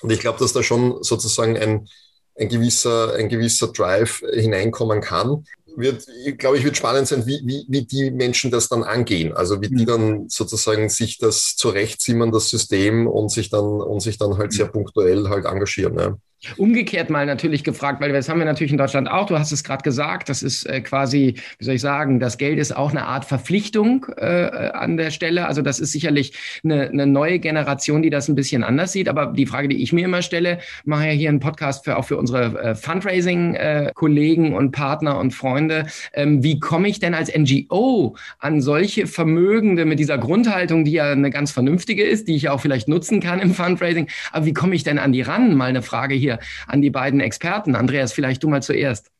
Und 0.00 0.10
ich 0.10 0.18
glaube, 0.18 0.40
dass 0.40 0.52
da 0.52 0.62
schon 0.62 1.02
sozusagen 1.02 1.56
ein, 1.56 1.88
ein 2.36 2.48
gewisser, 2.48 3.14
ein 3.14 3.28
gewisser 3.28 3.68
Drive 3.68 4.22
hineinkommen 4.32 5.00
kann. 5.00 5.44
Wird, 5.76 6.06
glaube 6.36 6.58
ich, 6.58 6.64
wird 6.64 6.76
spannend 6.76 7.08
sein, 7.08 7.24
wie, 7.24 7.40
wie, 7.44 7.64
wie 7.68 7.86
die 7.86 8.10
Menschen 8.10 8.50
das 8.50 8.68
dann 8.68 8.82
angehen. 8.82 9.32
Also 9.32 9.62
wie 9.62 9.68
die 9.68 9.84
mhm. 9.84 9.86
dann 9.86 10.28
sozusagen 10.28 10.88
sich 10.88 11.18
das 11.18 11.54
zurechtzimmern, 11.56 12.32
das 12.32 12.50
System 12.50 13.06
und 13.06 13.30
sich 13.30 13.48
dann, 13.48 13.80
und 13.80 14.00
sich 14.00 14.18
dann 14.18 14.36
halt 14.36 14.52
sehr 14.52 14.66
punktuell 14.66 15.28
halt 15.28 15.46
engagieren. 15.46 15.98
Ja. 15.98 16.18
Umgekehrt 16.56 17.08
mal 17.08 17.24
natürlich 17.24 17.62
gefragt, 17.62 18.00
weil 18.00 18.12
das 18.12 18.28
haben 18.28 18.40
wir 18.40 18.44
natürlich 18.44 18.72
in 18.72 18.78
Deutschland 18.78 19.08
auch, 19.08 19.26
du 19.26 19.38
hast 19.38 19.52
es 19.52 19.62
gerade 19.62 19.84
gesagt, 19.84 20.28
das 20.28 20.42
ist 20.42 20.66
äh, 20.66 20.80
quasi, 20.80 21.34
wie 21.58 21.64
soll 21.64 21.74
ich 21.74 21.80
sagen, 21.80 22.18
das 22.18 22.36
Geld 22.36 22.58
ist 22.58 22.76
auch 22.76 22.90
eine 22.90 23.04
Art 23.04 23.24
Verpflichtung 23.24 24.06
äh, 24.16 24.70
an 24.74 24.96
der 24.96 25.12
Stelle. 25.12 25.46
Also 25.46 25.62
das 25.62 25.78
ist 25.78 25.92
sicherlich 25.92 26.32
eine, 26.64 26.88
eine 26.88 27.06
neue 27.06 27.38
Generation, 27.38 28.02
die 28.02 28.10
das 28.10 28.28
ein 28.28 28.34
bisschen 28.34 28.64
anders 28.64 28.90
sieht. 28.90 29.08
Aber 29.08 29.26
die 29.26 29.46
Frage, 29.46 29.68
die 29.68 29.84
ich 29.84 29.92
mir 29.92 30.04
immer 30.04 30.20
stelle, 30.20 30.58
mache 30.84 31.06
ja 31.06 31.12
hier 31.12 31.28
einen 31.28 31.38
Podcast 31.38 31.84
für 31.84 31.96
auch 31.96 32.06
für 32.06 32.16
unsere 32.16 32.60
äh, 32.60 32.74
Fundraising-Kollegen 32.74 34.54
und 34.54 34.72
Partner 34.72 35.18
und 35.18 35.32
Freunde. 35.32 35.86
Ähm, 36.12 36.42
wie 36.42 36.58
komme 36.58 36.88
ich 36.88 36.98
denn 36.98 37.14
als 37.14 37.32
NGO 37.32 38.16
an 38.40 38.60
solche 38.60 39.06
Vermögende 39.06 39.84
mit 39.84 40.00
dieser 40.00 40.18
Grundhaltung, 40.18 40.84
die 40.84 40.92
ja 40.92 41.12
eine 41.12 41.30
ganz 41.30 41.52
vernünftige 41.52 42.02
ist, 42.02 42.26
die 42.26 42.34
ich 42.34 42.42
ja 42.42 42.52
auch 42.52 42.60
vielleicht 42.60 42.88
nutzen 42.88 43.20
kann 43.20 43.38
im 43.38 43.54
Fundraising? 43.54 44.08
Aber 44.32 44.44
wie 44.44 44.52
komme 44.52 44.74
ich 44.74 44.82
denn 44.82 44.98
an 44.98 45.12
die 45.12 45.22
ran? 45.22 45.54
Mal 45.54 45.68
eine 45.68 45.82
Frage 45.82 46.16
hier 46.16 46.31
hier 46.32 46.46
an 46.66 46.82
die 46.82 46.90
beiden 46.90 47.20
Experten. 47.20 47.76
Andreas, 47.76 48.12
vielleicht 48.12 48.42
du 48.42 48.48
mal 48.48 48.62
zuerst. 48.62 49.10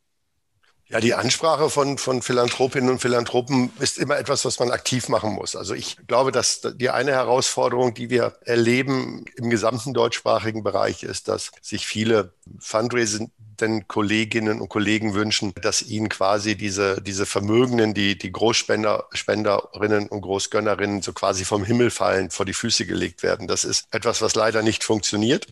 Ja, 0.88 1.00
die 1.00 1.14
Ansprache 1.14 1.70
von, 1.70 1.96
von 1.96 2.20
Philanthropinnen 2.20 2.90
und 2.90 2.98
Philanthropen 2.98 3.70
ist 3.80 3.96
immer 3.96 4.18
etwas, 4.18 4.44
was 4.44 4.58
man 4.58 4.70
aktiv 4.70 5.08
machen 5.08 5.32
muss. 5.32 5.56
Also 5.56 5.72
ich 5.72 5.96
glaube, 6.06 6.32
dass 6.32 6.60
die 6.74 6.90
eine 6.90 7.12
Herausforderung, 7.12 7.94
die 7.94 8.10
wir 8.10 8.36
erleben 8.44 9.24
im 9.36 9.48
gesamten 9.48 9.94
deutschsprachigen 9.94 10.62
Bereich, 10.62 11.02
ist, 11.02 11.28
dass 11.28 11.50
sich 11.62 11.86
viele 11.86 12.34
fundraisenden 12.58 13.88
Kolleginnen 13.88 14.60
und 14.60 14.68
Kollegen 14.68 15.14
wünschen, 15.14 15.54
dass 15.62 15.80
ihnen 15.80 16.10
quasi 16.10 16.56
diese, 16.56 17.00
diese 17.00 17.24
Vermögenden, 17.24 17.94
die, 17.94 18.18
die 18.18 18.30
Großspenderinnen 18.30 20.08
und 20.08 20.20
Großgönnerinnen 20.20 21.00
so 21.00 21.14
quasi 21.14 21.46
vom 21.46 21.64
Himmel 21.64 21.90
fallen, 21.90 22.28
vor 22.28 22.44
die 22.44 22.52
Füße 22.52 22.84
gelegt 22.84 23.22
werden. 23.22 23.48
Das 23.48 23.64
ist 23.64 23.86
etwas, 23.92 24.20
was 24.20 24.34
leider 24.34 24.60
nicht 24.60 24.84
funktioniert. 24.84 25.46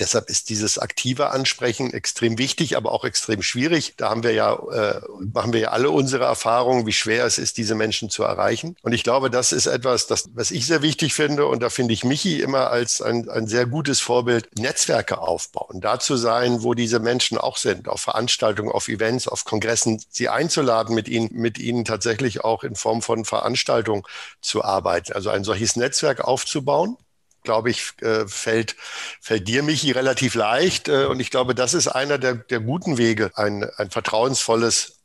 Deshalb 0.00 0.30
ist 0.30 0.48
dieses 0.48 0.78
aktive 0.78 1.30
Ansprechen 1.30 1.92
extrem 1.92 2.38
wichtig, 2.38 2.78
aber 2.78 2.90
auch 2.90 3.04
extrem 3.04 3.42
schwierig. 3.42 3.92
Da 3.98 4.08
haben 4.08 4.22
wir 4.22 4.32
ja, 4.32 4.54
äh, 4.54 5.00
machen 5.34 5.52
wir 5.52 5.60
ja 5.60 5.68
alle 5.72 5.90
unsere 5.90 6.24
Erfahrungen, 6.24 6.86
wie 6.86 6.92
schwer 6.92 7.26
es 7.26 7.36
ist, 7.36 7.58
diese 7.58 7.74
Menschen 7.74 8.08
zu 8.08 8.22
erreichen. 8.22 8.76
Und 8.80 8.94
ich 8.94 9.04
glaube, 9.04 9.28
das 9.28 9.52
ist 9.52 9.66
etwas, 9.66 10.06
das, 10.06 10.30
was 10.32 10.52
ich 10.52 10.64
sehr 10.64 10.80
wichtig 10.80 11.12
finde. 11.12 11.44
Und 11.46 11.62
da 11.62 11.68
finde 11.68 11.92
ich 11.92 12.02
Michi 12.02 12.40
immer 12.40 12.70
als 12.70 13.02
ein, 13.02 13.28
ein 13.28 13.46
sehr 13.46 13.66
gutes 13.66 14.00
Vorbild. 14.00 14.48
Netzwerke 14.58 15.18
aufbauen, 15.18 15.82
da 15.82 15.98
zu 15.98 16.16
sein, 16.16 16.62
wo 16.62 16.72
diese 16.72 16.98
Menschen 16.98 17.36
auch 17.36 17.58
sind, 17.58 17.86
auf 17.86 18.00
Veranstaltungen, 18.00 18.72
auf 18.72 18.88
Events, 18.88 19.28
auf 19.28 19.44
Kongressen, 19.44 20.02
sie 20.08 20.30
einzuladen, 20.30 20.94
mit 20.94 21.08
ihnen, 21.08 21.28
mit 21.32 21.58
ihnen 21.58 21.84
tatsächlich 21.84 22.42
auch 22.42 22.64
in 22.64 22.74
Form 22.74 23.02
von 23.02 23.26
Veranstaltungen 23.26 24.04
zu 24.40 24.64
arbeiten. 24.64 25.12
Also 25.12 25.28
ein 25.28 25.44
solches 25.44 25.76
Netzwerk 25.76 26.22
aufzubauen 26.22 26.96
glaube 27.42 27.70
ich, 27.70 27.92
äh, 28.02 28.26
fällt, 28.26 28.76
fällt 29.20 29.48
dir, 29.48 29.62
Michi, 29.62 29.90
relativ 29.90 30.34
leicht. 30.34 30.88
Äh, 30.88 31.06
und 31.06 31.20
ich 31.20 31.30
glaube, 31.30 31.54
das 31.54 31.74
ist 31.74 31.88
einer 31.88 32.18
der, 32.18 32.34
der 32.34 32.60
guten 32.60 32.98
Wege, 32.98 33.32
ein, 33.34 33.64
ein 33.76 33.90
vertrauensvolles 33.90 35.00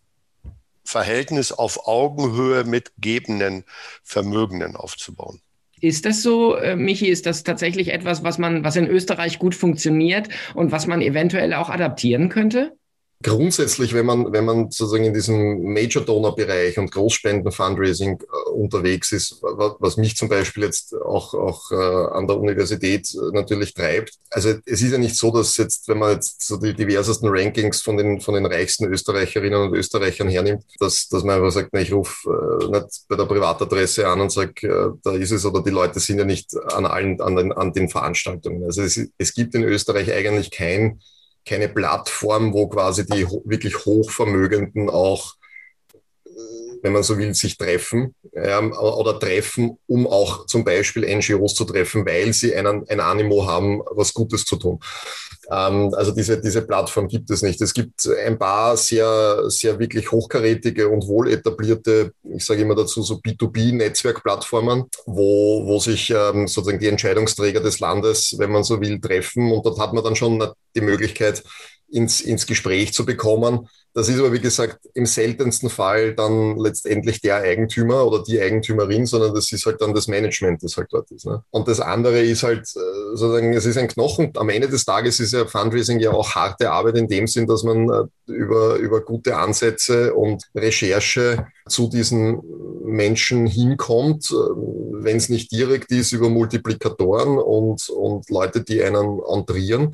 Verhältnis 0.83 1.51
auf 1.51 1.87
Augenhöhe 1.87 2.63
mit 2.63 2.91
gebenden 2.97 3.63
Vermögenden 4.03 4.75
aufzubauen. 4.75 5.41
Ist 5.81 6.05
das 6.05 6.21
so, 6.21 6.55
äh, 6.55 6.75
Michi? 6.75 7.07
Ist 7.07 7.25
das 7.25 7.43
tatsächlich 7.43 7.91
etwas, 7.91 8.23
was 8.23 8.37
man, 8.37 8.63
was 8.63 8.75
in 8.75 8.87
Österreich 8.87 9.39
gut 9.39 9.55
funktioniert 9.55 10.29
und 10.53 10.71
was 10.71 10.87
man 10.87 11.01
eventuell 11.01 11.53
auch 11.53 11.69
adaptieren 11.69 12.29
könnte? 12.29 12.77
Grundsätzlich, 13.25 13.96
wenn 13.96 14.05
man, 14.05 14.32
wenn 14.32 14.46
man 14.46 14.70
sozusagen 14.70 15.03
in 15.03 15.13
diesem 15.13 15.63
Major-Donor-Bereich 15.74 16.77
und 16.77 16.91
Großspenden-Fundraising 16.91 18.22
äh, 18.22 18.50
unterwegs 18.51 19.12
ist, 19.12 19.41
was 19.41 19.98
mich 19.98 20.15
zum 20.15 20.29
Beispiel 20.29 20.63
jetzt 20.63 20.94
auch, 20.94 21.34
auch 21.34 21.72
äh, 21.72 21.75
an 21.75 22.27
der 22.27 22.38
Universität 22.38 23.08
äh, 23.15 23.32
natürlich 23.34 23.74
treibt. 23.74 24.13
Also 24.29 24.50
es 24.65 24.82
ist 24.84 24.91
ja 24.91 25.00
nicht 25.00 25.17
so, 25.17 25.32
dass 25.32 25.58
jetzt, 25.58 25.88
wenn 25.88 25.98
man 25.98 26.12
jetzt 26.13 26.46
so 26.46 26.58
die 26.58 26.75
diversesten 26.75 27.27
Rankings 27.27 27.82
von 27.82 27.98
den, 27.98 28.22
von 28.22 28.36
den 28.36 28.46
reichsten 28.46 28.86
Österreicherinnen 28.86 29.60
und 29.60 29.74
Österreichern 29.74 30.29
hernimmt, 30.29 30.63
dass, 30.79 31.08
dass 31.10 31.24
man 31.24 31.38
einfach 31.38 31.51
sagt, 31.51 31.70
na, 31.72 31.82
ich 31.82 31.91
rufe 31.91 32.29
äh, 32.29 32.79
nicht 32.79 33.05
bei 33.10 33.15
der 33.15 33.25
Privatadresse 33.25 34.08
an 34.08 34.22
und 34.22 34.32
sage, 34.32 34.67
äh, 34.67 34.91
da 35.03 35.13
ist 35.13 35.32
es 35.32 35.46
oder 35.48 35.63
die 35.63 35.72
Leute 35.72 36.00
sind 36.00 36.20
ja 36.20 36.25
nicht 36.25 36.55
an 36.74 36.86
allen, 36.86 37.20
an 37.22 37.36
den, 37.36 37.51
an 37.53 37.74
den 37.74 37.89
Veranstaltungen. 37.89 38.63
Also 38.65 38.84
es, 38.84 39.00
es 39.17 39.34
gibt 39.34 39.55
in 39.55 39.63
Österreich 39.63 40.13
eigentlich 40.13 40.51
kein 40.51 41.00
keine 41.45 41.69
Plattform, 41.69 42.53
wo 42.53 42.67
quasi 42.67 43.05
die 43.05 43.27
wirklich 43.45 43.85
Hochvermögenden 43.85 44.89
auch, 44.89 45.35
äh, 45.93 46.29
wenn 46.81 46.93
man 46.93 47.03
so 47.03 47.17
will, 47.17 47.33
sich 47.33 47.57
treffen 47.57 48.15
ähm, 48.33 48.73
oder 48.73 49.19
treffen, 49.19 49.77
um 49.87 50.07
auch 50.07 50.45
zum 50.47 50.63
Beispiel 50.63 51.05
NGOs 51.05 51.53
zu 51.53 51.65
treffen, 51.65 52.05
weil 52.05 52.33
sie 52.33 52.55
einen, 52.55 52.87
ein 52.89 52.99
Animo 52.99 53.45
haben, 53.45 53.81
was 53.91 54.13
Gutes 54.13 54.43
zu 54.45 54.55
tun. 54.57 54.79
Ähm, 55.51 55.93
also 55.95 56.11
diese, 56.11 56.39
diese 56.39 56.61
Plattform 56.61 57.07
gibt 57.07 57.29
es 57.29 57.41
nicht. 57.41 57.61
Es 57.61 57.73
gibt 57.73 58.07
ein 58.25 58.37
paar 58.37 58.77
sehr, 58.77 59.49
sehr 59.49 59.79
wirklich 59.79 60.11
hochkarätige 60.11 60.89
und 60.89 61.07
wohl 61.07 61.31
etablierte, 61.31 62.13
ich 62.23 62.45
sage 62.45 62.61
immer 62.61 62.75
dazu, 62.75 63.01
so 63.01 63.15
B2B-Netzwerkplattformen, 63.15 64.85
wo, 65.05 65.65
wo 65.65 65.79
sich 65.79 66.09
ähm, 66.09 66.47
sozusagen 66.47 66.79
die 66.79 66.87
Entscheidungsträger 66.87 67.59
des 67.59 67.79
Landes, 67.79 68.35
wenn 68.37 68.51
man 68.51 68.63
so 68.63 68.79
will, 68.81 68.99
treffen. 68.99 69.51
Und 69.51 69.65
dort 69.65 69.79
hat 69.79 69.93
man 69.93 70.03
dann 70.03 70.15
schon 70.15 70.43
die 70.75 70.81
Möglichkeit, 70.81 71.43
ins, 71.87 72.21
ins 72.21 72.45
Gespräch 72.45 72.93
zu 72.93 73.05
bekommen. 73.05 73.67
Das 73.95 74.09
ist 74.09 74.19
aber, 74.19 74.33
wie 74.33 74.41
gesagt, 74.41 74.79
im 74.93 75.05
seltensten 75.05 75.69
Fall 75.69 76.13
dann 76.15 76.57
letztendlich 76.57 77.21
der 77.21 77.37
Eigentümer 77.37 78.05
oder 78.05 78.23
die 78.23 78.41
Eigentümerin, 78.41 79.05
sondern 79.05 79.33
das 79.33 79.53
ist 79.53 79.65
halt 79.65 79.81
dann 79.81 79.93
das 79.93 80.09
Management, 80.09 80.61
das 80.63 80.75
halt 80.75 80.89
dort 80.91 81.09
ist. 81.11 81.25
Ne? 81.25 81.41
Und 81.49 81.69
das 81.69 81.79
andere 81.79 82.19
ist 82.19 82.43
halt 82.43 82.63
äh, 82.75 83.15
sozusagen, 83.15 83.53
es 83.53 83.65
ist 83.65 83.77
ein 83.77 83.87
Knochen. 83.87 84.33
Am 84.35 84.49
Ende 84.49 84.67
des 84.67 84.83
Tages 84.83 85.21
ist 85.21 85.31
ja 85.31 85.45
Fundraising 85.45 86.01
ja 86.01 86.11
auch 86.11 86.35
harte 86.35 86.71
Arbeit 86.71 86.97
in 86.97 87.07
dem 87.07 87.25
Sinn, 87.25 87.47
dass 87.47 87.63
man 87.63 87.89
äh, 87.89 88.31
über, 88.31 88.75
über 88.75 88.99
gute 88.99 89.37
Ansätze 89.37 90.13
und 90.13 90.43
Recherche 90.53 91.47
zu 91.69 91.87
diesen 91.87 92.41
Menschen 92.83 93.47
hinkommt, 93.47 94.29
äh, 94.29 94.33
wenn 94.33 95.15
es 95.15 95.29
nicht 95.29 95.53
direkt 95.53 95.91
ist, 95.91 96.11
über 96.11 96.29
Multiplikatoren 96.29 97.37
und, 97.37 97.87
und 97.87 98.29
Leute, 98.29 98.61
die 98.61 98.83
einen 98.83 99.21
entrieren. 99.25 99.93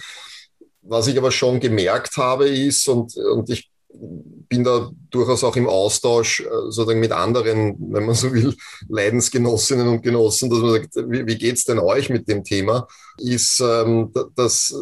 Was 0.84 1.08
ich 1.08 1.18
aber 1.18 1.32
schon 1.32 1.60
gemerkt 1.60 2.18
habe, 2.18 2.50
ist, 2.50 2.88
und, 2.88 3.16
und 3.16 3.50
ich 3.50 3.72
bin 3.94 4.64
da 4.64 4.92
durchaus 5.10 5.44
auch 5.44 5.56
im 5.56 5.68
Austausch 5.68 6.42
äh, 6.42 6.44
sozusagen 6.70 7.00
mit 7.00 7.12
anderen, 7.12 7.76
wenn 7.92 8.06
man 8.06 8.16
so 8.16 8.34
will, 8.34 8.56
Leidensgenossinnen 8.90 9.88
und 9.88 10.02
Genossen, 10.02 10.50
dass 10.50 10.60
man 10.60 10.72
sagt, 10.72 10.96
wie, 10.96 11.26
wie 11.28 11.38
geht's 11.38 11.66
denn 11.66 11.80
euch 11.80 12.10
mit 12.10 12.28
dem 12.28 12.44
Thema, 12.44 12.88
ist, 13.18 13.62
ähm, 13.62 14.12
dass, 14.36 14.76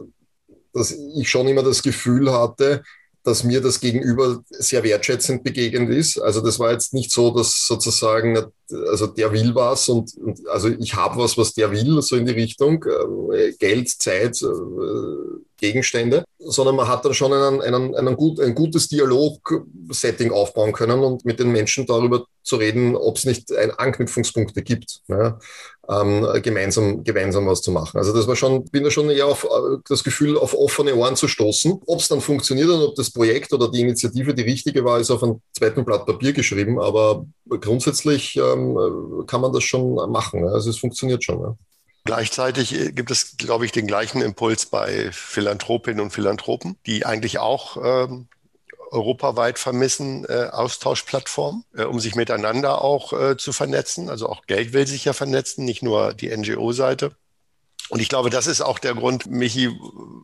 dass 0.73 0.91
ich 0.91 1.29
schon 1.29 1.47
immer 1.47 1.63
das 1.63 1.83
Gefühl 1.83 2.31
hatte, 2.31 2.83
dass 3.23 3.43
mir 3.43 3.61
das 3.61 3.79
Gegenüber 3.79 4.43
sehr 4.49 4.83
wertschätzend 4.83 5.43
begegnet 5.43 5.89
ist. 5.89 6.19
Also 6.19 6.41
das 6.41 6.57
war 6.57 6.71
jetzt 6.71 6.93
nicht 6.93 7.11
so, 7.11 7.31
dass 7.31 7.67
sozusagen, 7.67 8.37
also 8.89 9.07
der 9.07 9.31
will 9.33 9.53
was 9.53 9.89
und, 9.89 10.15
und 10.17 10.47
also 10.47 10.69
ich 10.69 10.95
habe 10.95 11.17
was, 11.17 11.37
was 11.37 11.53
der 11.53 11.71
will, 11.71 12.01
so 12.01 12.15
in 12.15 12.25
die 12.25 12.31
Richtung, 12.31 12.83
äh, 13.33 13.51
Geld, 13.59 13.89
Zeit, 13.89 14.41
äh, 14.41 14.45
Gegenstände, 15.59 16.23
sondern 16.39 16.75
man 16.75 16.87
hat 16.87 17.05
dann 17.05 17.13
schon 17.13 17.33
einen, 17.33 17.61
einen, 17.61 17.95
einen 17.95 18.15
gut, 18.15 18.39
ein 18.39 18.55
gutes 18.55 18.87
Dialog-Setting 18.87 20.31
aufbauen 20.31 20.71
können 20.73 20.99
und 20.99 21.25
mit 21.25 21.39
den 21.39 21.51
Menschen 21.51 21.85
darüber 21.85 22.25
zu 22.43 22.55
reden, 22.55 22.95
ob 22.95 23.17
es 23.17 23.25
nicht 23.25 23.51
ein 23.55 23.71
Anknüpfungspunkte 23.71 24.61
gibt, 24.63 25.01
ja, 25.07 25.37
ähm, 25.89 26.25
gemeinsam, 26.41 27.03
gemeinsam 27.03 27.47
was 27.47 27.61
zu 27.61 27.71
machen. 27.71 27.97
Also 27.97 28.13
das 28.13 28.27
war 28.27 28.35
schon, 28.35 28.65
bin 28.65 28.83
da 28.83 28.91
schon 28.91 29.09
eher 29.09 29.27
auf 29.27 29.43
äh, 29.43 29.77
das 29.87 30.03
Gefühl, 30.03 30.37
auf 30.37 30.53
offene 30.53 30.95
Ohren 30.95 31.15
zu 31.15 31.27
stoßen. 31.27 31.81
Ob 31.85 31.99
es 31.99 32.07
dann 32.07 32.21
funktioniert 32.21 32.69
und 32.69 32.81
ob 32.81 32.95
das 32.95 33.11
Projekt 33.11 33.53
oder 33.53 33.69
die 33.69 33.81
Initiative 33.81 34.33
die 34.33 34.43
richtige 34.43 34.83
war, 34.83 34.99
ist 34.99 35.11
auf 35.11 35.23
einem 35.23 35.41
zweiten 35.51 35.85
Blatt 35.85 36.05
Papier 36.05 36.33
geschrieben, 36.33 36.79
aber 36.79 37.25
grundsätzlich 37.47 38.35
ähm, 38.37 39.23
kann 39.27 39.41
man 39.41 39.53
das 39.53 39.63
schon 39.63 39.95
machen. 40.11 40.43
Ja. 40.43 40.51
Also 40.51 40.69
es 40.69 40.77
funktioniert 40.77 41.23
schon. 41.23 41.39
Ja. 41.39 41.55
Gleichzeitig 42.05 42.73
äh, 42.73 42.91
gibt 42.91 43.11
es, 43.11 43.37
glaube 43.37 43.65
ich, 43.65 43.71
den 43.71 43.87
gleichen 43.87 44.21
Impuls 44.21 44.65
bei 44.65 45.11
Philanthropinnen 45.11 46.01
und 46.01 46.11
Philanthropen, 46.11 46.77
die 46.85 47.05
eigentlich 47.05 47.39
auch 47.39 47.77
ähm, 47.77 48.27
europaweit 48.91 49.59
vermissen 49.59 50.25
äh, 50.25 50.49
Austauschplattformen, 50.51 51.63
äh, 51.75 51.83
um 51.83 51.99
sich 51.99 52.15
miteinander 52.15 52.81
auch 52.81 53.13
äh, 53.13 53.37
zu 53.37 53.53
vernetzen. 53.53 54.09
Also 54.09 54.27
auch 54.27 54.45
Geld 54.45 54.73
will 54.73 54.87
sich 54.87 55.05
ja 55.05 55.13
vernetzen, 55.13 55.65
nicht 55.65 55.83
nur 55.83 56.13
die 56.13 56.35
NGO-Seite. 56.35 57.11
Und 57.89 58.01
ich 58.01 58.09
glaube, 58.09 58.29
das 58.29 58.47
ist 58.47 58.61
auch 58.61 58.77
der 58.77 58.93
Grund, 58.93 59.25
Michi, 59.25 59.69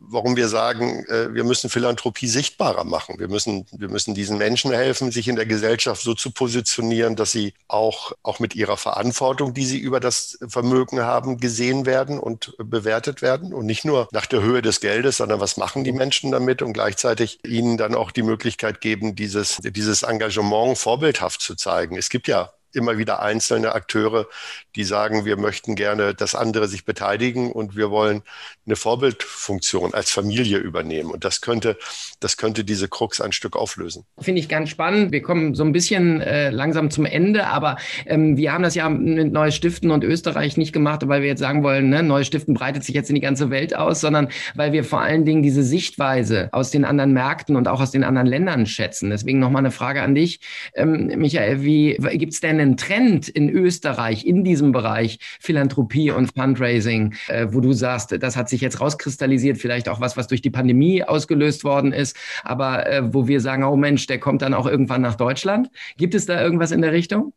warum 0.08 0.36
wir 0.36 0.48
sagen, 0.48 1.04
äh, 1.06 1.34
wir 1.34 1.42
müssen 1.42 1.68
Philanthropie 1.68 2.28
sichtbarer 2.28 2.84
machen. 2.84 3.18
Wir 3.18 3.28
müssen, 3.28 3.66
wir 3.72 3.88
müssen 3.88 4.14
diesen 4.14 4.38
Menschen 4.38 4.72
helfen, 4.72 5.10
sich 5.10 5.26
in 5.26 5.36
der 5.36 5.46
Gesellschaft 5.46 6.02
so 6.02 6.14
zu 6.14 6.30
positionieren, 6.30 7.16
dass 7.16 7.32
sie 7.32 7.54
auch, 7.66 8.12
auch 8.22 8.38
mit 8.38 8.54
ihrer 8.54 8.76
Verantwortung, 8.76 9.52
die 9.52 9.66
sie 9.66 9.78
über 9.78 9.98
das 9.98 10.38
Vermögen 10.46 11.00
haben, 11.00 11.38
gesehen 11.38 11.86
werden 11.86 12.20
und 12.20 12.54
bewertet 12.58 13.20
werden. 13.20 13.52
Und 13.52 13.66
nicht 13.66 13.84
nur 13.84 14.08
nach 14.12 14.26
der 14.26 14.42
Höhe 14.42 14.62
des 14.62 14.80
Geldes, 14.80 15.16
sondern 15.16 15.40
was 15.40 15.56
machen 15.56 15.82
die 15.82 15.92
Menschen 15.92 16.30
damit 16.30 16.62
und 16.62 16.72
gleichzeitig 16.72 17.40
ihnen 17.44 17.76
dann 17.76 17.94
auch 17.94 18.12
die 18.12 18.22
Möglichkeit 18.22 18.80
geben, 18.80 19.16
dieses, 19.16 19.58
dieses 19.62 20.04
Engagement 20.04 20.78
vorbildhaft 20.78 21.40
zu 21.40 21.56
zeigen. 21.56 21.96
Es 21.96 22.10
gibt 22.10 22.28
ja 22.28 22.52
immer 22.76 22.98
wieder 22.98 23.20
einzelne 23.22 23.74
Akteure, 23.74 24.26
die 24.76 24.84
sagen, 24.84 25.24
wir 25.24 25.36
möchten 25.36 25.74
gerne, 25.74 26.14
dass 26.14 26.34
andere 26.34 26.68
sich 26.68 26.84
beteiligen 26.84 27.50
und 27.50 27.76
wir 27.76 27.90
wollen 27.90 28.22
eine 28.66 28.76
Vorbildfunktion 28.76 29.94
als 29.94 30.10
Familie 30.10 30.58
übernehmen. 30.58 31.10
Und 31.10 31.24
das 31.24 31.40
könnte, 31.40 31.78
das 32.20 32.36
könnte 32.36 32.64
diese 32.64 32.88
Krux 32.88 33.20
ein 33.20 33.32
Stück 33.32 33.56
auflösen. 33.56 34.04
Finde 34.18 34.40
ich 34.40 34.48
ganz 34.48 34.68
spannend. 34.68 35.12
Wir 35.12 35.22
kommen 35.22 35.54
so 35.54 35.64
ein 35.64 35.72
bisschen 35.72 36.20
äh, 36.20 36.50
langsam 36.50 36.90
zum 36.90 37.06
Ende, 37.06 37.46
aber 37.46 37.76
ähm, 38.06 38.36
wir 38.36 38.52
haben 38.52 38.62
das 38.62 38.74
ja 38.74 38.88
mit 38.88 39.32
Neues 39.32 39.54
Stiften 39.54 39.90
und 39.90 40.04
Österreich 40.04 40.56
nicht 40.56 40.72
gemacht, 40.72 41.06
weil 41.08 41.22
wir 41.22 41.28
jetzt 41.28 41.40
sagen 41.40 41.62
wollen, 41.62 41.88
ne, 41.88 42.02
Neues 42.02 42.26
Stiften 42.26 42.54
breitet 42.54 42.84
sich 42.84 42.94
jetzt 42.94 43.08
in 43.08 43.14
die 43.14 43.20
ganze 43.20 43.50
Welt 43.50 43.74
aus, 43.74 44.00
sondern 44.00 44.28
weil 44.54 44.72
wir 44.72 44.84
vor 44.84 45.00
allen 45.00 45.24
Dingen 45.24 45.42
diese 45.42 45.62
Sichtweise 45.62 46.48
aus 46.52 46.70
den 46.70 46.84
anderen 46.84 47.12
Märkten 47.12 47.56
und 47.56 47.68
auch 47.68 47.80
aus 47.80 47.90
den 47.90 48.04
anderen 48.04 48.26
Ländern 48.26 48.66
schätzen. 48.66 49.10
Deswegen 49.10 49.38
nochmal 49.38 49.60
eine 49.60 49.70
Frage 49.70 50.02
an 50.02 50.14
dich, 50.14 50.40
ähm, 50.74 51.06
Michael, 51.16 51.62
wie 51.62 51.96
gibt 52.18 52.34
es 52.34 52.40
denn 52.40 52.58
einen 52.66 52.76
Trend 52.76 53.28
in 53.28 53.48
Österreich 53.48 54.26
in 54.26 54.44
diesem 54.44 54.72
Bereich 54.72 55.18
Philanthropie 55.40 56.10
und 56.10 56.32
Fundraising, 56.34 57.14
äh, 57.28 57.46
wo 57.50 57.60
du 57.60 57.72
sagst, 57.72 58.16
das 58.20 58.36
hat 58.36 58.48
sich 58.48 58.60
jetzt 58.60 58.80
rauskristallisiert, 58.80 59.58
vielleicht 59.58 59.88
auch 59.88 60.00
was, 60.00 60.16
was 60.16 60.26
durch 60.26 60.42
die 60.42 60.50
Pandemie 60.50 61.02
ausgelöst 61.02 61.64
worden 61.64 61.92
ist, 61.92 62.16
aber 62.42 62.86
äh, 62.86 63.14
wo 63.14 63.26
wir 63.28 63.40
sagen, 63.40 63.64
oh 63.64 63.76
Mensch, 63.76 64.06
der 64.06 64.18
kommt 64.18 64.42
dann 64.42 64.54
auch 64.54 64.66
irgendwann 64.66 65.02
nach 65.02 65.14
Deutschland. 65.14 65.70
Gibt 65.96 66.14
es 66.14 66.26
da 66.26 66.40
irgendwas 66.42 66.72
in 66.72 66.82
der 66.82 66.92
Richtung? 66.92 67.32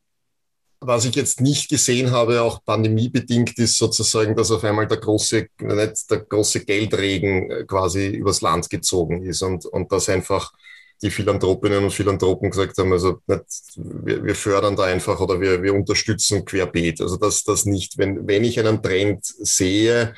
Was 0.81 1.03
ich 1.03 1.15
jetzt 1.15 1.41
nicht 1.41 1.69
gesehen 1.69 2.11
habe, 2.11 2.41
auch 2.41 2.63
pandemiebedingt, 2.63 3.57
ist 3.59 3.77
sozusagen, 3.77 4.33
dass 4.35 4.49
auf 4.49 4.63
einmal 4.63 4.87
der 4.87 4.97
große, 4.97 5.47
der 5.59 6.19
große 6.19 6.63
Geldregen 6.63 7.51
äh, 7.51 7.63
quasi 7.65 8.07
übers 8.07 8.41
Land 8.41 8.69
gezogen 8.69 9.23
ist 9.23 9.41
und, 9.41 9.65
und 9.65 9.91
das 9.91 10.07
einfach 10.07 10.53
die 11.01 11.11
Philanthropinnen 11.11 11.83
und 11.83 11.91
Philanthropen 11.91 12.49
gesagt 12.49 12.77
haben, 12.77 12.91
also 12.91 13.21
nicht, 13.27 13.43
wir, 13.75 14.23
wir 14.23 14.35
fördern 14.35 14.75
da 14.75 14.83
einfach 14.83 15.19
oder 15.19 15.39
wir, 15.39 15.63
wir 15.63 15.73
unterstützen 15.73 16.43
querbeet. 16.43 17.01
Also 17.01 17.17
das, 17.17 17.43
das 17.43 17.65
nicht, 17.65 17.97
wenn, 17.97 18.27
wenn 18.27 18.43
ich 18.43 18.59
einen 18.59 18.81
Trend 18.81 19.23
sehe, 19.23 20.13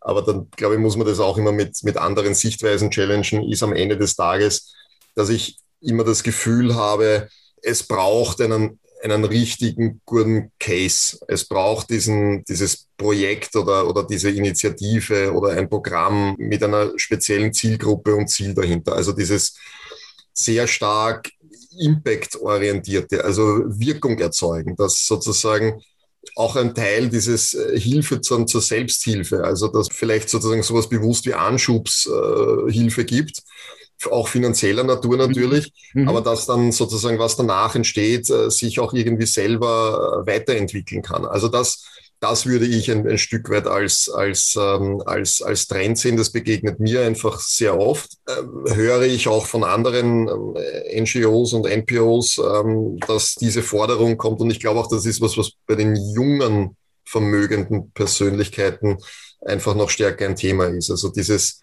aber 0.00 0.22
dann 0.22 0.48
glaube 0.56 0.76
ich, 0.76 0.80
muss 0.80 0.96
man 0.96 1.06
das 1.06 1.18
auch 1.18 1.36
immer 1.36 1.50
mit, 1.50 1.82
mit 1.82 1.96
anderen 1.96 2.34
Sichtweisen 2.34 2.90
challengen, 2.90 3.42
ist 3.50 3.64
am 3.64 3.72
Ende 3.72 3.96
des 3.96 4.14
Tages, 4.14 4.72
dass 5.16 5.28
ich 5.28 5.58
immer 5.80 6.04
das 6.04 6.22
Gefühl 6.22 6.76
habe, 6.76 7.28
es 7.62 7.82
braucht 7.82 8.40
einen, 8.40 8.78
einen 9.02 9.24
richtigen 9.24 10.00
guten 10.04 10.52
Case. 10.60 11.18
Es 11.26 11.44
braucht 11.44 11.90
diesen, 11.90 12.44
dieses 12.44 12.86
Projekt 12.96 13.56
oder, 13.56 13.88
oder 13.88 14.04
diese 14.04 14.30
Initiative 14.30 15.32
oder 15.32 15.50
ein 15.50 15.68
Programm 15.68 16.36
mit 16.38 16.62
einer 16.62 16.92
speziellen 16.96 17.52
Zielgruppe 17.52 18.14
und 18.14 18.28
Ziel 18.28 18.54
dahinter. 18.54 18.94
Also 18.94 19.12
dieses, 19.12 19.56
sehr 20.36 20.66
stark 20.66 21.30
Impact-orientierte, 21.78 23.24
also 23.24 23.62
Wirkung 23.66 24.18
erzeugen, 24.18 24.76
dass 24.76 25.06
sozusagen 25.06 25.82
auch 26.34 26.56
ein 26.56 26.74
Teil 26.74 27.08
dieses 27.08 27.54
äh, 27.54 27.78
Hilfe 27.78 28.20
zur, 28.20 28.46
zur 28.46 28.60
Selbsthilfe, 28.60 29.44
also 29.44 29.68
dass 29.68 29.88
vielleicht 29.90 30.28
sozusagen 30.28 30.62
sowas 30.62 30.88
bewusst 30.88 31.26
wie 31.26 31.34
Anschubshilfe 31.34 33.00
äh, 33.00 33.04
gibt, 33.04 33.42
auch 34.10 34.28
finanzieller 34.28 34.84
Natur 34.84 35.16
natürlich, 35.16 35.72
mhm. 35.94 36.02
mhm. 36.02 36.08
aber 36.08 36.20
dass 36.20 36.46
dann 36.46 36.72
sozusagen 36.72 37.18
was 37.18 37.36
danach 37.36 37.74
entsteht, 37.74 38.28
äh, 38.28 38.50
sich 38.50 38.80
auch 38.80 38.92
irgendwie 38.92 39.26
selber 39.26 40.22
weiterentwickeln 40.26 41.02
kann. 41.02 41.24
Also 41.24 41.48
das 41.48 41.84
das 42.20 42.46
würde 42.46 42.66
ich 42.66 42.90
ein, 42.90 43.06
ein 43.06 43.18
Stück 43.18 43.50
weit 43.50 43.66
als, 43.66 44.08
als, 44.08 44.56
ähm, 44.58 45.02
als, 45.04 45.42
als 45.42 45.66
Trend 45.66 45.98
sehen. 45.98 46.16
Das 46.16 46.30
begegnet 46.30 46.80
mir 46.80 47.02
einfach 47.02 47.40
sehr 47.40 47.78
oft. 47.78 48.10
Ähm, 48.28 48.64
höre 48.74 49.02
ich 49.02 49.28
auch 49.28 49.46
von 49.46 49.64
anderen 49.64 50.28
ähm, 50.28 51.02
NGOs 51.04 51.52
und 51.52 51.66
NPOs, 51.66 52.38
ähm, 52.38 52.98
dass 53.06 53.34
diese 53.34 53.62
Forderung 53.62 54.16
kommt. 54.16 54.40
Und 54.40 54.50
ich 54.50 54.60
glaube 54.60 54.80
auch, 54.80 54.88
das 54.88 55.04
ist 55.04 55.20
was, 55.20 55.36
was 55.36 55.52
bei 55.66 55.74
den 55.74 55.94
jungen, 56.14 56.76
vermögenden 57.04 57.92
Persönlichkeiten 57.92 58.98
einfach 59.44 59.74
noch 59.74 59.90
stärker 59.90 60.26
ein 60.26 60.36
Thema 60.36 60.66
ist. 60.66 60.90
Also 60.90 61.10
dieses 61.10 61.60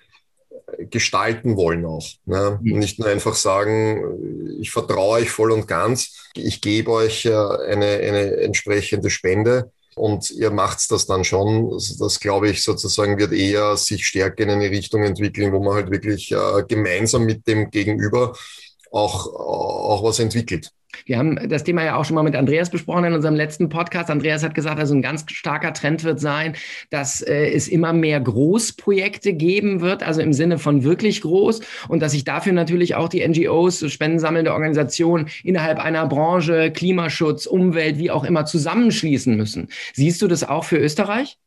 gestalten 0.90 1.58
wollen 1.58 1.86
auch. 1.86 2.08
Ne? 2.26 2.60
Mhm. 2.62 2.80
Nicht 2.80 3.00
nur 3.00 3.08
einfach 3.08 3.36
sagen, 3.36 4.58
ich 4.60 4.72
vertraue 4.72 5.22
euch 5.22 5.30
voll 5.30 5.52
und 5.52 5.68
ganz, 5.68 6.30
ich 6.36 6.62
gebe 6.62 6.92
euch 6.92 7.26
äh, 7.26 7.34
eine, 7.34 7.86
eine 7.86 8.38
entsprechende 8.38 9.10
Spende 9.10 9.72
und 9.96 10.30
ihr 10.32 10.52
macht 10.52 10.90
das 10.92 11.06
dann 11.06 11.24
schon. 11.24 11.70
Das, 12.00 12.20
glaube 12.20 12.50
ich, 12.50 12.64
sozusagen 12.64 13.18
wird 13.18 13.34
eher 13.34 13.78
sich 13.78 14.06
stärker 14.06 14.44
in 14.44 14.50
eine 14.52 14.70
Richtung 14.70 15.04
entwickeln, 15.04 15.52
wo 15.52 15.60
man 15.64 15.76
halt 15.76 15.92
wirklich 15.92 16.32
äh, 16.32 16.64
gemeinsam 16.68 17.26
mit 17.26 17.48
dem 17.48 17.70
Gegenüber 17.70 18.34
auch, 18.94 19.28
auch 19.28 20.04
was 20.04 20.20
entwickelt. 20.20 20.72
Wir 21.06 21.18
haben 21.18 21.50
das 21.50 21.64
Thema 21.64 21.84
ja 21.84 21.96
auch 21.96 22.06
schon 22.06 22.16
mal 22.16 22.24
mit 22.24 22.36
Andreas 22.36 22.70
besprochen 22.70 23.06
in 23.06 23.14
unserem 23.14 23.36
letzten 23.36 23.70
Podcast. 23.70 24.10
Andreas 24.10 24.44
hat 24.44 24.54
gesagt, 24.54 24.80
also 24.80 24.94
ein 24.94 25.02
ganz 25.02 25.26
starker 25.32 25.74
Trend 25.74 26.04
wird 26.04 26.20
sein, 26.20 26.56
dass 26.92 27.22
äh, 27.22 27.52
es 27.52 27.68
immer 27.68 27.94
mehr 27.94 28.22
Großprojekte 28.22 29.34
geben 29.34 29.82
wird, 29.82 30.04
also 30.04 30.22
im 30.22 30.34
Sinne 30.34 30.60
von 30.60 30.84
wirklich 30.84 31.22
groß 31.22 31.62
und 31.90 32.02
dass 32.02 32.12
sich 32.12 32.24
dafür 32.24 32.54
natürlich 32.54 32.96
auch 32.96 33.10
die 33.10 33.28
NGOs, 33.28 33.92
spendensammelnde 33.92 34.54
Organisationen 34.54 35.30
innerhalb 35.44 35.80
einer 35.80 36.08
Branche, 36.08 36.72
Klimaschutz, 36.72 37.48
Umwelt, 37.48 37.98
wie 37.98 38.12
auch 38.12 38.24
immer 38.24 38.46
zusammenschließen 38.46 39.36
müssen. 39.36 39.70
Siehst 39.94 40.22
du 40.22 40.28
das 40.28 40.44
auch 40.44 40.64
für 40.64 40.78
Österreich? 40.78 41.38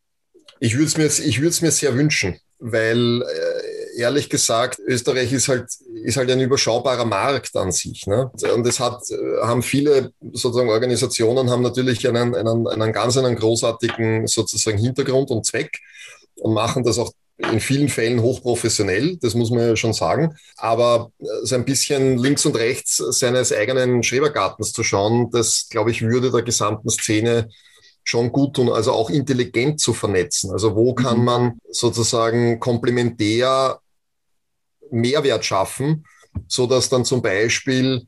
Ich 0.58 0.74
würde 0.74 0.86
es 0.86 0.98
mir, 0.98 1.06
ich 1.06 1.38
würde 1.38 1.50
es 1.50 1.62
mir 1.62 1.70
sehr 1.70 1.94
wünschen, 1.94 2.36
weil 2.58 3.22
äh, 3.22 3.65
ehrlich 3.96 4.28
gesagt, 4.28 4.78
Österreich 4.78 5.32
ist 5.32 5.48
halt, 5.48 5.68
ist 5.94 6.16
halt 6.16 6.30
ein 6.30 6.40
überschaubarer 6.40 7.04
Markt 7.04 7.56
an 7.56 7.72
sich. 7.72 8.06
Ne? 8.06 8.30
Und 8.54 8.66
es 8.66 8.78
hat, 8.78 9.02
haben 9.42 9.62
viele 9.62 10.12
sozusagen 10.32 10.68
Organisationen 10.68 11.50
haben 11.50 11.62
natürlich 11.62 12.06
einen, 12.06 12.34
einen, 12.34 12.66
einen 12.66 12.92
ganz 12.92 13.16
einen 13.16 13.36
großartigen 13.36 14.26
sozusagen 14.26 14.78
Hintergrund 14.78 15.30
und 15.30 15.46
Zweck 15.46 15.78
und 16.36 16.54
machen 16.54 16.84
das 16.84 16.98
auch 16.98 17.12
in 17.38 17.60
vielen 17.60 17.88
Fällen 17.88 18.22
hochprofessionell, 18.22 19.18
das 19.18 19.34
muss 19.34 19.50
man 19.50 19.60
ja 19.60 19.76
schon 19.76 19.92
sagen. 19.92 20.36
Aber 20.56 21.10
so 21.42 21.54
ein 21.54 21.66
bisschen 21.66 22.16
links 22.16 22.46
und 22.46 22.56
rechts 22.56 22.96
seines 22.96 23.52
eigenen 23.52 24.02
Schrebergartens 24.02 24.72
zu 24.72 24.82
schauen, 24.82 25.30
das, 25.30 25.66
glaube 25.68 25.90
ich, 25.90 26.00
würde 26.00 26.30
der 26.30 26.42
gesamten 26.42 26.88
Szene 26.88 27.50
schon 28.04 28.32
gut 28.32 28.54
tun, 28.54 28.70
also 28.70 28.92
auch 28.92 29.10
intelligent 29.10 29.80
zu 29.80 29.92
vernetzen. 29.92 30.50
Also 30.52 30.76
wo 30.76 30.94
kann 30.94 31.18
mhm. 31.18 31.24
man 31.24 31.58
sozusagen 31.70 32.58
komplementär 32.60 33.80
Mehrwert 34.90 35.44
schaffen, 35.44 36.04
so 36.48 36.66
dass 36.66 36.88
dann 36.88 37.04
zum 37.04 37.22
Beispiel 37.22 38.06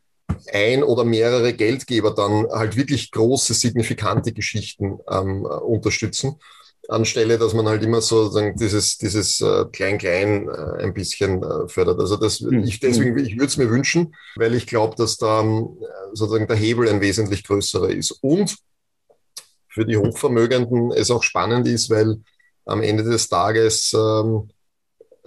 ein 0.52 0.82
oder 0.82 1.04
mehrere 1.04 1.52
Geldgeber 1.52 2.14
dann 2.14 2.46
halt 2.50 2.76
wirklich 2.76 3.10
große, 3.10 3.54
signifikante 3.54 4.32
Geschichten 4.32 4.98
ähm, 5.10 5.44
unterstützen, 5.44 6.36
anstelle, 6.88 7.38
dass 7.38 7.54
man 7.54 7.68
halt 7.68 7.82
immer 7.82 8.00
so 8.00 8.30
sagen, 8.30 8.56
dieses, 8.56 8.96
dieses 8.98 9.40
äh, 9.40 9.64
Klein-Klein 9.72 10.48
äh, 10.48 10.82
ein 10.82 10.94
bisschen 10.94 11.42
äh, 11.42 11.68
fördert. 11.68 12.00
Also 12.00 12.16
das, 12.16 12.40
mhm. 12.40 12.64
ich, 12.64 12.80
deswegen, 12.80 13.18
ich 13.18 13.34
würde 13.34 13.46
es 13.46 13.56
mir 13.56 13.70
wünschen, 13.70 14.14
weil 14.36 14.54
ich 14.54 14.66
glaube, 14.66 14.96
dass 14.96 15.18
da 15.18 15.40
ähm, 15.40 15.76
sozusagen 16.12 16.46
der 16.46 16.56
Hebel 16.56 16.88
ein 16.88 17.00
wesentlich 17.00 17.44
größerer 17.44 17.90
ist. 17.90 18.12
Und 18.22 18.56
für 19.68 19.84
die 19.84 19.98
Hochvermögenden 19.98 20.90
es 20.92 21.10
auch 21.10 21.22
spannend 21.22 21.68
ist, 21.68 21.90
weil 21.90 22.20
am 22.64 22.82
Ende 22.82 23.04
des 23.04 23.28
Tages 23.28 23.92
ähm, 23.94 24.48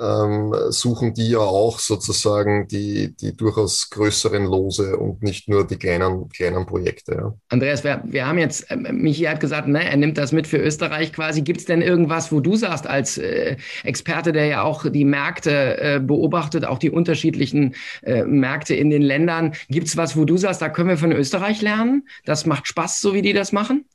ähm, 0.01 0.53
suchen 0.69 1.13
die 1.13 1.29
ja 1.29 1.39
auch 1.39 1.79
sozusagen 1.79 2.67
die, 2.67 3.15
die 3.15 3.35
durchaus 3.35 3.89
größeren 3.89 4.45
Lose 4.45 4.97
und 4.97 5.21
nicht 5.21 5.47
nur 5.47 5.65
die 5.65 5.77
kleinen, 5.77 6.29
kleinen 6.29 6.65
Projekte. 6.65 7.13
Ja. 7.13 7.33
Andreas, 7.49 7.83
wir, 7.83 8.01
wir 8.05 8.25
haben 8.25 8.37
jetzt, 8.37 8.69
äh, 8.71 8.75
Michi 8.75 9.23
hat 9.23 9.39
gesagt, 9.39 9.67
ne, 9.67 9.87
er 9.87 9.97
nimmt 9.97 10.17
das 10.17 10.31
mit 10.31 10.47
für 10.47 10.57
Österreich 10.57 11.13
quasi. 11.13 11.41
Gibt 11.41 11.59
es 11.59 11.65
denn 11.65 11.81
irgendwas, 11.81 12.31
wo 12.31 12.39
du 12.39 12.55
sagst, 12.55 12.87
als 12.87 13.17
äh, 13.17 13.57
Experte, 13.83 14.31
der 14.31 14.45
ja 14.45 14.63
auch 14.63 14.89
die 14.89 15.05
Märkte 15.05 15.79
äh, 15.79 15.99
beobachtet, 15.99 16.65
auch 16.65 16.79
die 16.79 16.89
unterschiedlichen 16.89 17.75
äh, 18.01 18.23
Märkte 18.23 18.75
in 18.75 18.89
den 18.89 19.01
Ländern, 19.01 19.53
gibt 19.69 19.87
es 19.87 19.97
was, 19.97 20.17
wo 20.17 20.25
du 20.25 20.37
sagst, 20.37 20.61
da 20.61 20.69
können 20.69 20.89
wir 20.89 20.97
von 20.97 21.11
Österreich 21.11 21.61
lernen? 21.61 22.07
Das 22.25 22.45
macht 22.45 22.67
Spaß, 22.67 23.01
so 23.01 23.13
wie 23.13 23.21
die 23.21 23.33
das 23.33 23.51
machen? 23.51 23.85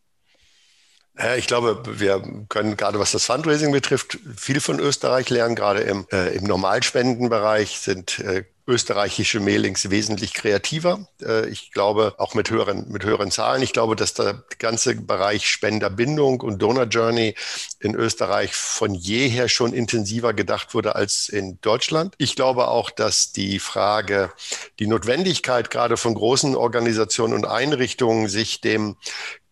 Ich 1.39 1.47
glaube, 1.47 1.83
wir 1.99 2.23
können 2.51 2.77
gerade 2.77 2.99
was 2.99 3.13
das 3.13 3.25
Fundraising 3.25 3.73
betrifft, 3.73 4.19
viel 4.37 4.61
von 4.61 4.79
Österreich 4.79 5.31
lernen. 5.31 5.55
Gerade 5.55 5.81
im, 5.81 6.07
äh, 6.13 6.37
im 6.37 6.45
Normalspendenbereich 6.45 7.79
sind 7.79 8.19
äh, 8.19 8.45
österreichische 8.69 9.41
Mailings 9.41 9.91
wesentlich 9.91 10.35
kreativer. 10.35 11.09
Äh, 11.23 11.49
ich 11.49 11.73
glaube, 11.73 12.15
auch 12.19 12.35
mit 12.35 12.51
höheren, 12.51 12.91
mit 12.91 13.05
höheren 13.05 13.31
Zahlen. 13.31 13.63
Ich 13.63 13.73
glaube, 13.73 13.97
dass 13.97 14.15
der 14.15 14.43
ganze 14.59 14.95
Bereich 14.97 15.49
Spenderbindung 15.49 16.41
und 16.41 16.61
Donor 16.61 16.85
Journey 16.85 17.35
in 17.81 17.95
Österreich 17.95 18.55
von 18.55 18.95
jeher 18.95 19.49
schon 19.49 19.73
intensiver 19.73 20.35
gedacht 20.35 20.75
wurde 20.75 20.97
als 20.97 21.29
in 21.29 21.61
Deutschland. 21.61 22.15
Ich 22.19 22.35
glaube 22.35 22.69
auch, 22.69 22.91
dass 22.91 23.33
die 23.33 23.59
Frage, 23.59 24.33
die 24.81 24.87
Notwendigkeit 24.87 25.71
gerade 25.71 25.97
von 25.97 26.15
großen 26.15 26.57
Organisationen 26.57 27.35
und 27.35 27.47
Einrichtungen, 27.47 28.29
sich 28.29 28.61
dem 28.61 28.97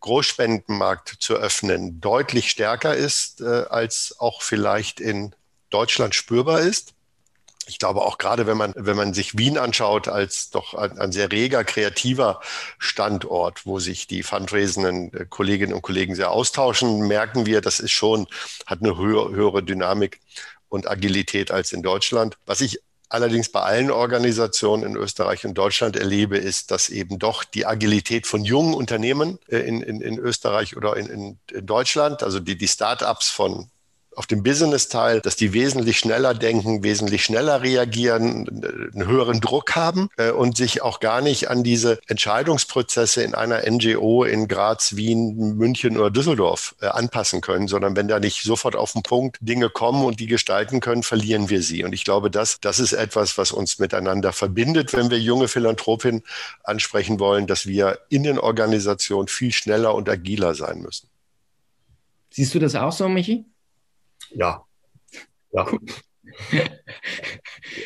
Großspendenmarkt 0.04 1.16
zu 1.18 1.32
öffnen, 1.34 1.98
deutlich 1.98 2.50
stärker 2.50 2.94
ist, 2.94 3.40
äh, 3.40 3.64
als 3.70 4.14
auch 4.18 4.42
vielleicht 4.42 5.00
in 5.00 5.34
Deutschland 5.70 6.14
spürbar 6.14 6.60
ist. 6.60 6.92
Ich 7.66 7.78
glaube 7.78 8.02
auch 8.02 8.18
gerade, 8.18 8.46
wenn 8.46 8.58
man, 8.58 8.74
wenn 8.76 8.98
man 8.98 9.14
sich 9.14 9.38
Wien 9.38 9.56
anschaut 9.56 10.06
als 10.06 10.50
doch 10.50 10.74
ein, 10.74 10.98
ein 10.98 11.10
sehr 11.10 11.32
reger, 11.32 11.64
kreativer 11.64 12.42
Standort, 12.78 13.64
wo 13.64 13.78
sich 13.78 14.06
die 14.06 14.22
fundraisenden 14.22 15.10
äh, 15.14 15.24
Kolleginnen 15.24 15.72
und 15.72 15.80
Kollegen 15.80 16.14
sehr 16.14 16.32
austauschen, 16.32 17.08
merken 17.08 17.46
wir, 17.46 17.62
das 17.62 17.80
ist 17.80 17.92
schon, 17.92 18.26
hat 18.66 18.82
eine 18.82 18.98
höhere, 18.98 19.34
höhere 19.34 19.62
Dynamik 19.62 20.20
und 20.68 20.86
Agilität 20.86 21.50
als 21.50 21.72
in 21.72 21.82
Deutschland. 21.82 22.36
Was 22.44 22.60
ich 22.60 22.80
allerdings 23.08 23.48
bei 23.48 23.60
allen 23.60 23.90
Organisationen 23.90 24.82
in 24.82 24.96
Österreich 24.96 25.44
und 25.44 25.54
Deutschland 25.54 25.96
erlebe, 25.96 26.38
ist, 26.38 26.70
dass 26.70 26.88
eben 26.88 27.18
doch 27.18 27.44
die 27.44 27.66
Agilität 27.66 28.26
von 28.26 28.44
jungen 28.44 28.74
Unternehmen 28.74 29.38
äh, 29.48 29.58
in, 29.58 29.82
in, 29.82 30.00
in 30.00 30.18
Österreich 30.18 30.76
oder 30.76 30.96
in, 30.96 31.38
in 31.50 31.66
Deutschland, 31.66 32.22
also 32.22 32.40
die, 32.40 32.56
die 32.56 32.68
Start-ups 32.68 33.30
von 33.30 33.70
auf 34.16 34.26
dem 34.26 34.42
Business-Teil, 34.42 35.20
dass 35.20 35.36
die 35.36 35.52
wesentlich 35.52 35.98
schneller 35.98 36.34
denken, 36.34 36.82
wesentlich 36.82 37.24
schneller 37.24 37.62
reagieren, 37.62 38.46
einen 38.94 39.06
höheren 39.06 39.40
Druck 39.40 39.74
haben 39.74 40.08
äh, 40.16 40.30
und 40.30 40.56
sich 40.56 40.82
auch 40.82 41.00
gar 41.00 41.20
nicht 41.20 41.50
an 41.50 41.64
diese 41.64 41.98
Entscheidungsprozesse 42.06 43.22
in 43.22 43.34
einer 43.34 43.68
NGO 43.68 44.24
in 44.24 44.48
Graz, 44.48 44.96
Wien, 44.96 45.56
München 45.56 45.96
oder 45.96 46.10
Düsseldorf 46.10 46.74
äh, 46.80 46.86
anpassen 46.86 47.40
können, 47.40 47.68
sondern 47.68 47.96
wenn 47.96 48.08
da 48.08 48.20
nicht 48.20 48.42
sofort 48.42 48.76
auf 48.76 48.92
den 48.92 49.02
Punkt 49.02 49.38
Dinge 49.40 49.70
kommen 49.70 50.04
und 50.04 50.20
die 50.20 50.26
gestalten 50.26 50.80
können, 50.80 51.02
verlieren 51.02 51.50
wir 51.50 51.62
sie. 51.62 51.84
Und 51.84 51.92
ich 51.92 52.04
glaube, 52.04 52.30
das, 52.30 52.60
das 52.60 52.78
ist 52.78 52.92
etwas, 52.92 53.38
was 53.38 53.52
uns 53.52 53.78
miteinander 53.78 54.32
verbindet, 54.32 54.92
wenn 54.92 55.10
wir 55.10 55.18
junge 55.18 55.48
Philanthropinnen 55.48 56.22
ansprechen 56.62 57.20
wollen, 57.20 57.46
dass 57.46 57.66
wir 57.66 57.98
in 58.08 58.22
den 58.22 58.38
Organisationen 58.38 59.28
viel 59.28 59.52
schneller 59.52 59.94
und 59.94 60.08
agiler 60.08 60.54
sein 60.54 60.80
müssen. 60.80 61.08
Siehst 62.30 62.54
du 62.54 62.58
das 62.58 62.74
auch 62.74 62.92
so, 62.92 63.08
Michi? 63.08 63.44
Ja. 64.34 64.66
ja. 65.52 65.66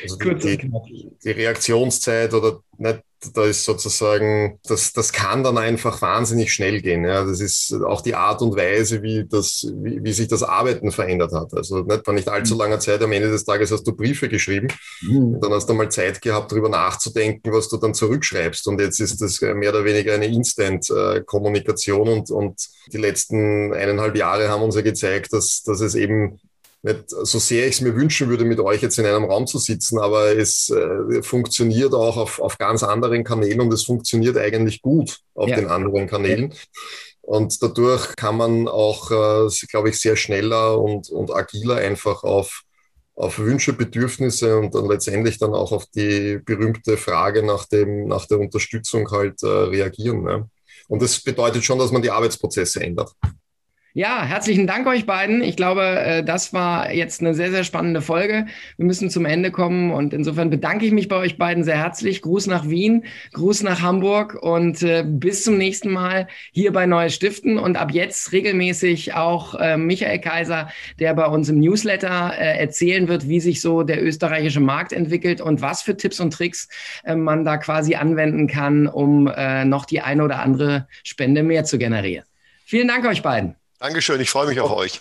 Also 0.03 0.17
die, 0.17 0.59
die, 0.59 1.11
die, 1.25 1.31
Reaktionszeit 1.31 2.35
oder 2.35 2.61
nicht, 2.77 3.01
da 3.35 3.45
ist 3.45 3.65
sozusagen, 3.65 4.61
das, 4.65 4.93
das 4.93 5.13
kann 5.13 5.43
dann 5.43 5.59
einfach 5.59 6.01
wahnsinnig 6.01 6.53
schnell 6.53 6.81
gehen. 6.81 7.05
Ja. 7.05 7.25
Das 7.25 7.41
ist 7.41 7.73
auch 7.73 8.01
die 8.01 8.15
Art 8.15 8.43
und 8.43 8.57
Weise, 8.57 9.03
wie, 9.03 9.27
das, 9.29 9.67
wie, 9.83 10.03
wie 10.03 10.13
sich 10.13 10.29
das 10.29 10.43
Arbeiten 10.43 10.93
verändert 10.93 11.33
hat. 11.33 11.53
Also 11.55 11.83
nicht 11.83 12.05
vor 12.05 12.15
nicht 12.15 12.29
allzu 12.29 12.55
mhm. 12.55 12.61
langer 12.61 12.81
Zeit, 12.81 13.03
am 13.03 13.13
Ende 13.13 13.31
des 13.31 13.45
Tages 13.45 13.73
hast 13.73 13.85
du 13.85 13.97
Briefe 13.97 14.29
geschrieben. 14.29 14.69
Mhm. 15.03 15.41
Dann 15.41 15.53
hast 15.53 15.69
du 15.69 15.75
mal 15.75 15.91
Zeit 15.91 16.23
gehabt, 16.23 16.53
darüber 16.53 16.69
nachzudenken, 16.69 17.53
was 17.53 17.69
du 17.69 17.77
dann 17.77 17.95
zurückschreibst. 17.95 18.69
Und 18.69 18.81
jetzt 18.81 19.01
ist 19.01 19.21
das 19.21 19.41
mehr 19.41 19.71
oder 19.71 19.85
weniger 19.85 20.15
eine 20.15 20.27
Instant-Kommunikation. 20.27 22.09
Und, 22.09 22.31
und 22.31 22.69
die 22.93 22.99
letzten 22.99 23.75
eineinhalb 23.75 24.17
Jahre 24.17 24.49
haben 24.49 24.63
uns 24.63 24.77
ja 24.77 24.83
gezeigt, 24.83 25.33
dass, 25.33 25.63
dass 25.65 25.81
es 25.81 25.97
eben 25.97 26.39
nicht 26.83 27.05
so 27.09 27.39
sehr 27.39 27.67
ich 27.67 27.77
es 27.77 27.81
mir 27.81 27.95
wünschen 27.95 28.29
würde, 28.29 28.45
mit 28.45 28.61
euch 28.61 28.83
jetzt 28.83 28.99
in 28.99 29.07
einem 29.07 29.25
Raum 29.25 29.47
zu 29.47 29.59
sitzen, 29.59 29.99
aber 29.99 30.37
es 30.37 30.71
äh, 30.71 31.23
funktioniert 31.23 31.93
auch 31.93 32.17
auf, 32.17 32.41
auf 32.41 32.59
ganz 32.59 32.83
anderen 32.83 33.25
Kanälen 33.25 33.61
und 33.61 33.73
es 33.73 33.85
funktioniert 33.85 34.37
eigentlich 34.37 34.81
gut 34.81 35.19
auf 35.35 35.49
ja. 35.49 35.57
den 35.57 35.67
anderen 35.67 36.07
Kanälen. 36.07 36.55
Und 37.21 37.63
dadurch 37.63 38.17
kann 38.17 38.37
man 38.37 38.69
auch, 38.69 39.11
äh, 39.11 39.67
glaube 39.71 39.91
ich, 39.91 40.01
sehr 40.01 40.17
schneller 40.17 40.81
und, 40.81 41.11
und 41.11 41.31
agiler 41.35 41.77
einfach 41.77 42.23
auf, 42.23 42.63
auf 43.17 43.39
Wünsche, 43.39 43.73
Bedürfnisse 43.73 44.57
und 44.59 44.75
dann 44.75 44.87
letztendlich 44.87 45.39
dann 45.39 45.53
auch 45.53 45.73
auf 45.73 45.85
die 45.87 46.39
berühmte 46.39 46.97
Frage 46.97 47.43
nach, 47.43 47.67
dem, 47.67 48.07
nach 48.07 48.27
der 48.27 48.39
Unterstützung 48.39 49.11
halt 49.11 49.43
äh, 49.43 49.47
reagieren. 49.47 50.23
Ne? 50.23 50.49
Und 50.87 51.03
das 51.03 51.21
bedeutet 51.21 51.65
schon, 51.65 51.79
dass 51.79 51.93
man 51.93 52.01
die 52.01 52.11
Arbeitsprozesse 52.11 52.81
ändert. 52.83 53.13
Ja, 53.99 54.23
herzlichen 54.23 54.69
Dank 54.69 54.87
euch 54.87 55.07
beiden. 55.07 55.43
Ich 55.43 55.57
glaube, 55.57 55.83
äh, 55.83 56.23
das 56.23 56.53
war 56.53 56.93
jetzt 56.93 57.21
eine 57.21 57.35
sehr, 57.35 57.51
sehr 57.51 57.65
spannende 57.65 58.01
Folge. 58.01 58.47
Wir 58.77 58.87
müssen 58.87 59.11
zum 59.11 59.25
Ende 59.25 59.51
kommen 59.51 59.91
und 59.91 60.15
insofern 60.15 60.51
bedanke 60.51 60.87
ich 60.87 60.93
mich 60.93 61.09
bei 61.09 61.17
euch 61.17 61.37
beiden 61.37 61.65
sehr 61.65 61.79
herzlich. 61.79 62.23
Gruß 62.23 62.47
nach 62.47 62.69
Wien, 62.69 63.07
Gruß 63.33 63.65
nach 63.65 63.83
Hamburg 63.83 64.41
und 64.41 64.85
äh, 64.85 65.05
bis 65.05 65.43
zum 65.43 65.59
nächsten 65.59 65.91
Mal 65.91 66.29
hier 66.53 66.73
bei 66.73 66.87
Neues 66.87 67.17
Stiften 67.17 67.59
und 67.59 67.77
ab 67.77 67.91
jetzt 67.91 68.31
regelmäßig 68.31 69.15
auch 69.15 69.57
äh, 69.57 69.77
Michael 69.77 70.21
Kaiser, 70.21 70.69
der 71.01 71.15
bei 71.15 71.27
uns 71.27 71.49
im 71.49 71.59
Newsletter 71.59 72.09
erzählen 72.09 73.09
wird, 73.09 73.29
wie 73.29 73.41
sich 73.41 73.61
so 73.61 73.83
der 73.83 74.01
österreichische 74.01 74.61
Markt 74.61 74.93
entwickelt 74.93 75.41
und 75.41 75.61
was 75.61 75.83
für 75.83 75.97
Tipps 75.97 76.21
und 76.21 76.33
Tricks 76.33 76.69
man 77.05 77.45
da 77.45 77.57
quasi 77.57 77.97
anwenden 77.97 78.47
kann, 78.47 78.87
um 78.87 79.25
noch 79.25 79.87
die 79.87 80.01
eine 80.03 80.23
oder 80.23 80.39
andere 80.39 80.87
Spende 81.03 81.43
mehr 81.43 81.65
zu 81.65 81.79
generieren. 81.79 82.25
Vielen 82.65 82.87
Dank 82.87 83.05
euch 83.05 83.23
beiden. 83.23 83.57
Dankeschön, 83.79 84.21
ich 84.21 84.31
freue 84.31 84.47
mich 84.49 84.61
auf 84.61 84.71
euch. 84.77 85.01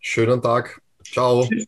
Schönen 0.00 0.42
Tag. 0.42 0.80
Ciao. 1.04 1.46
Tschüss. 1.46 1.66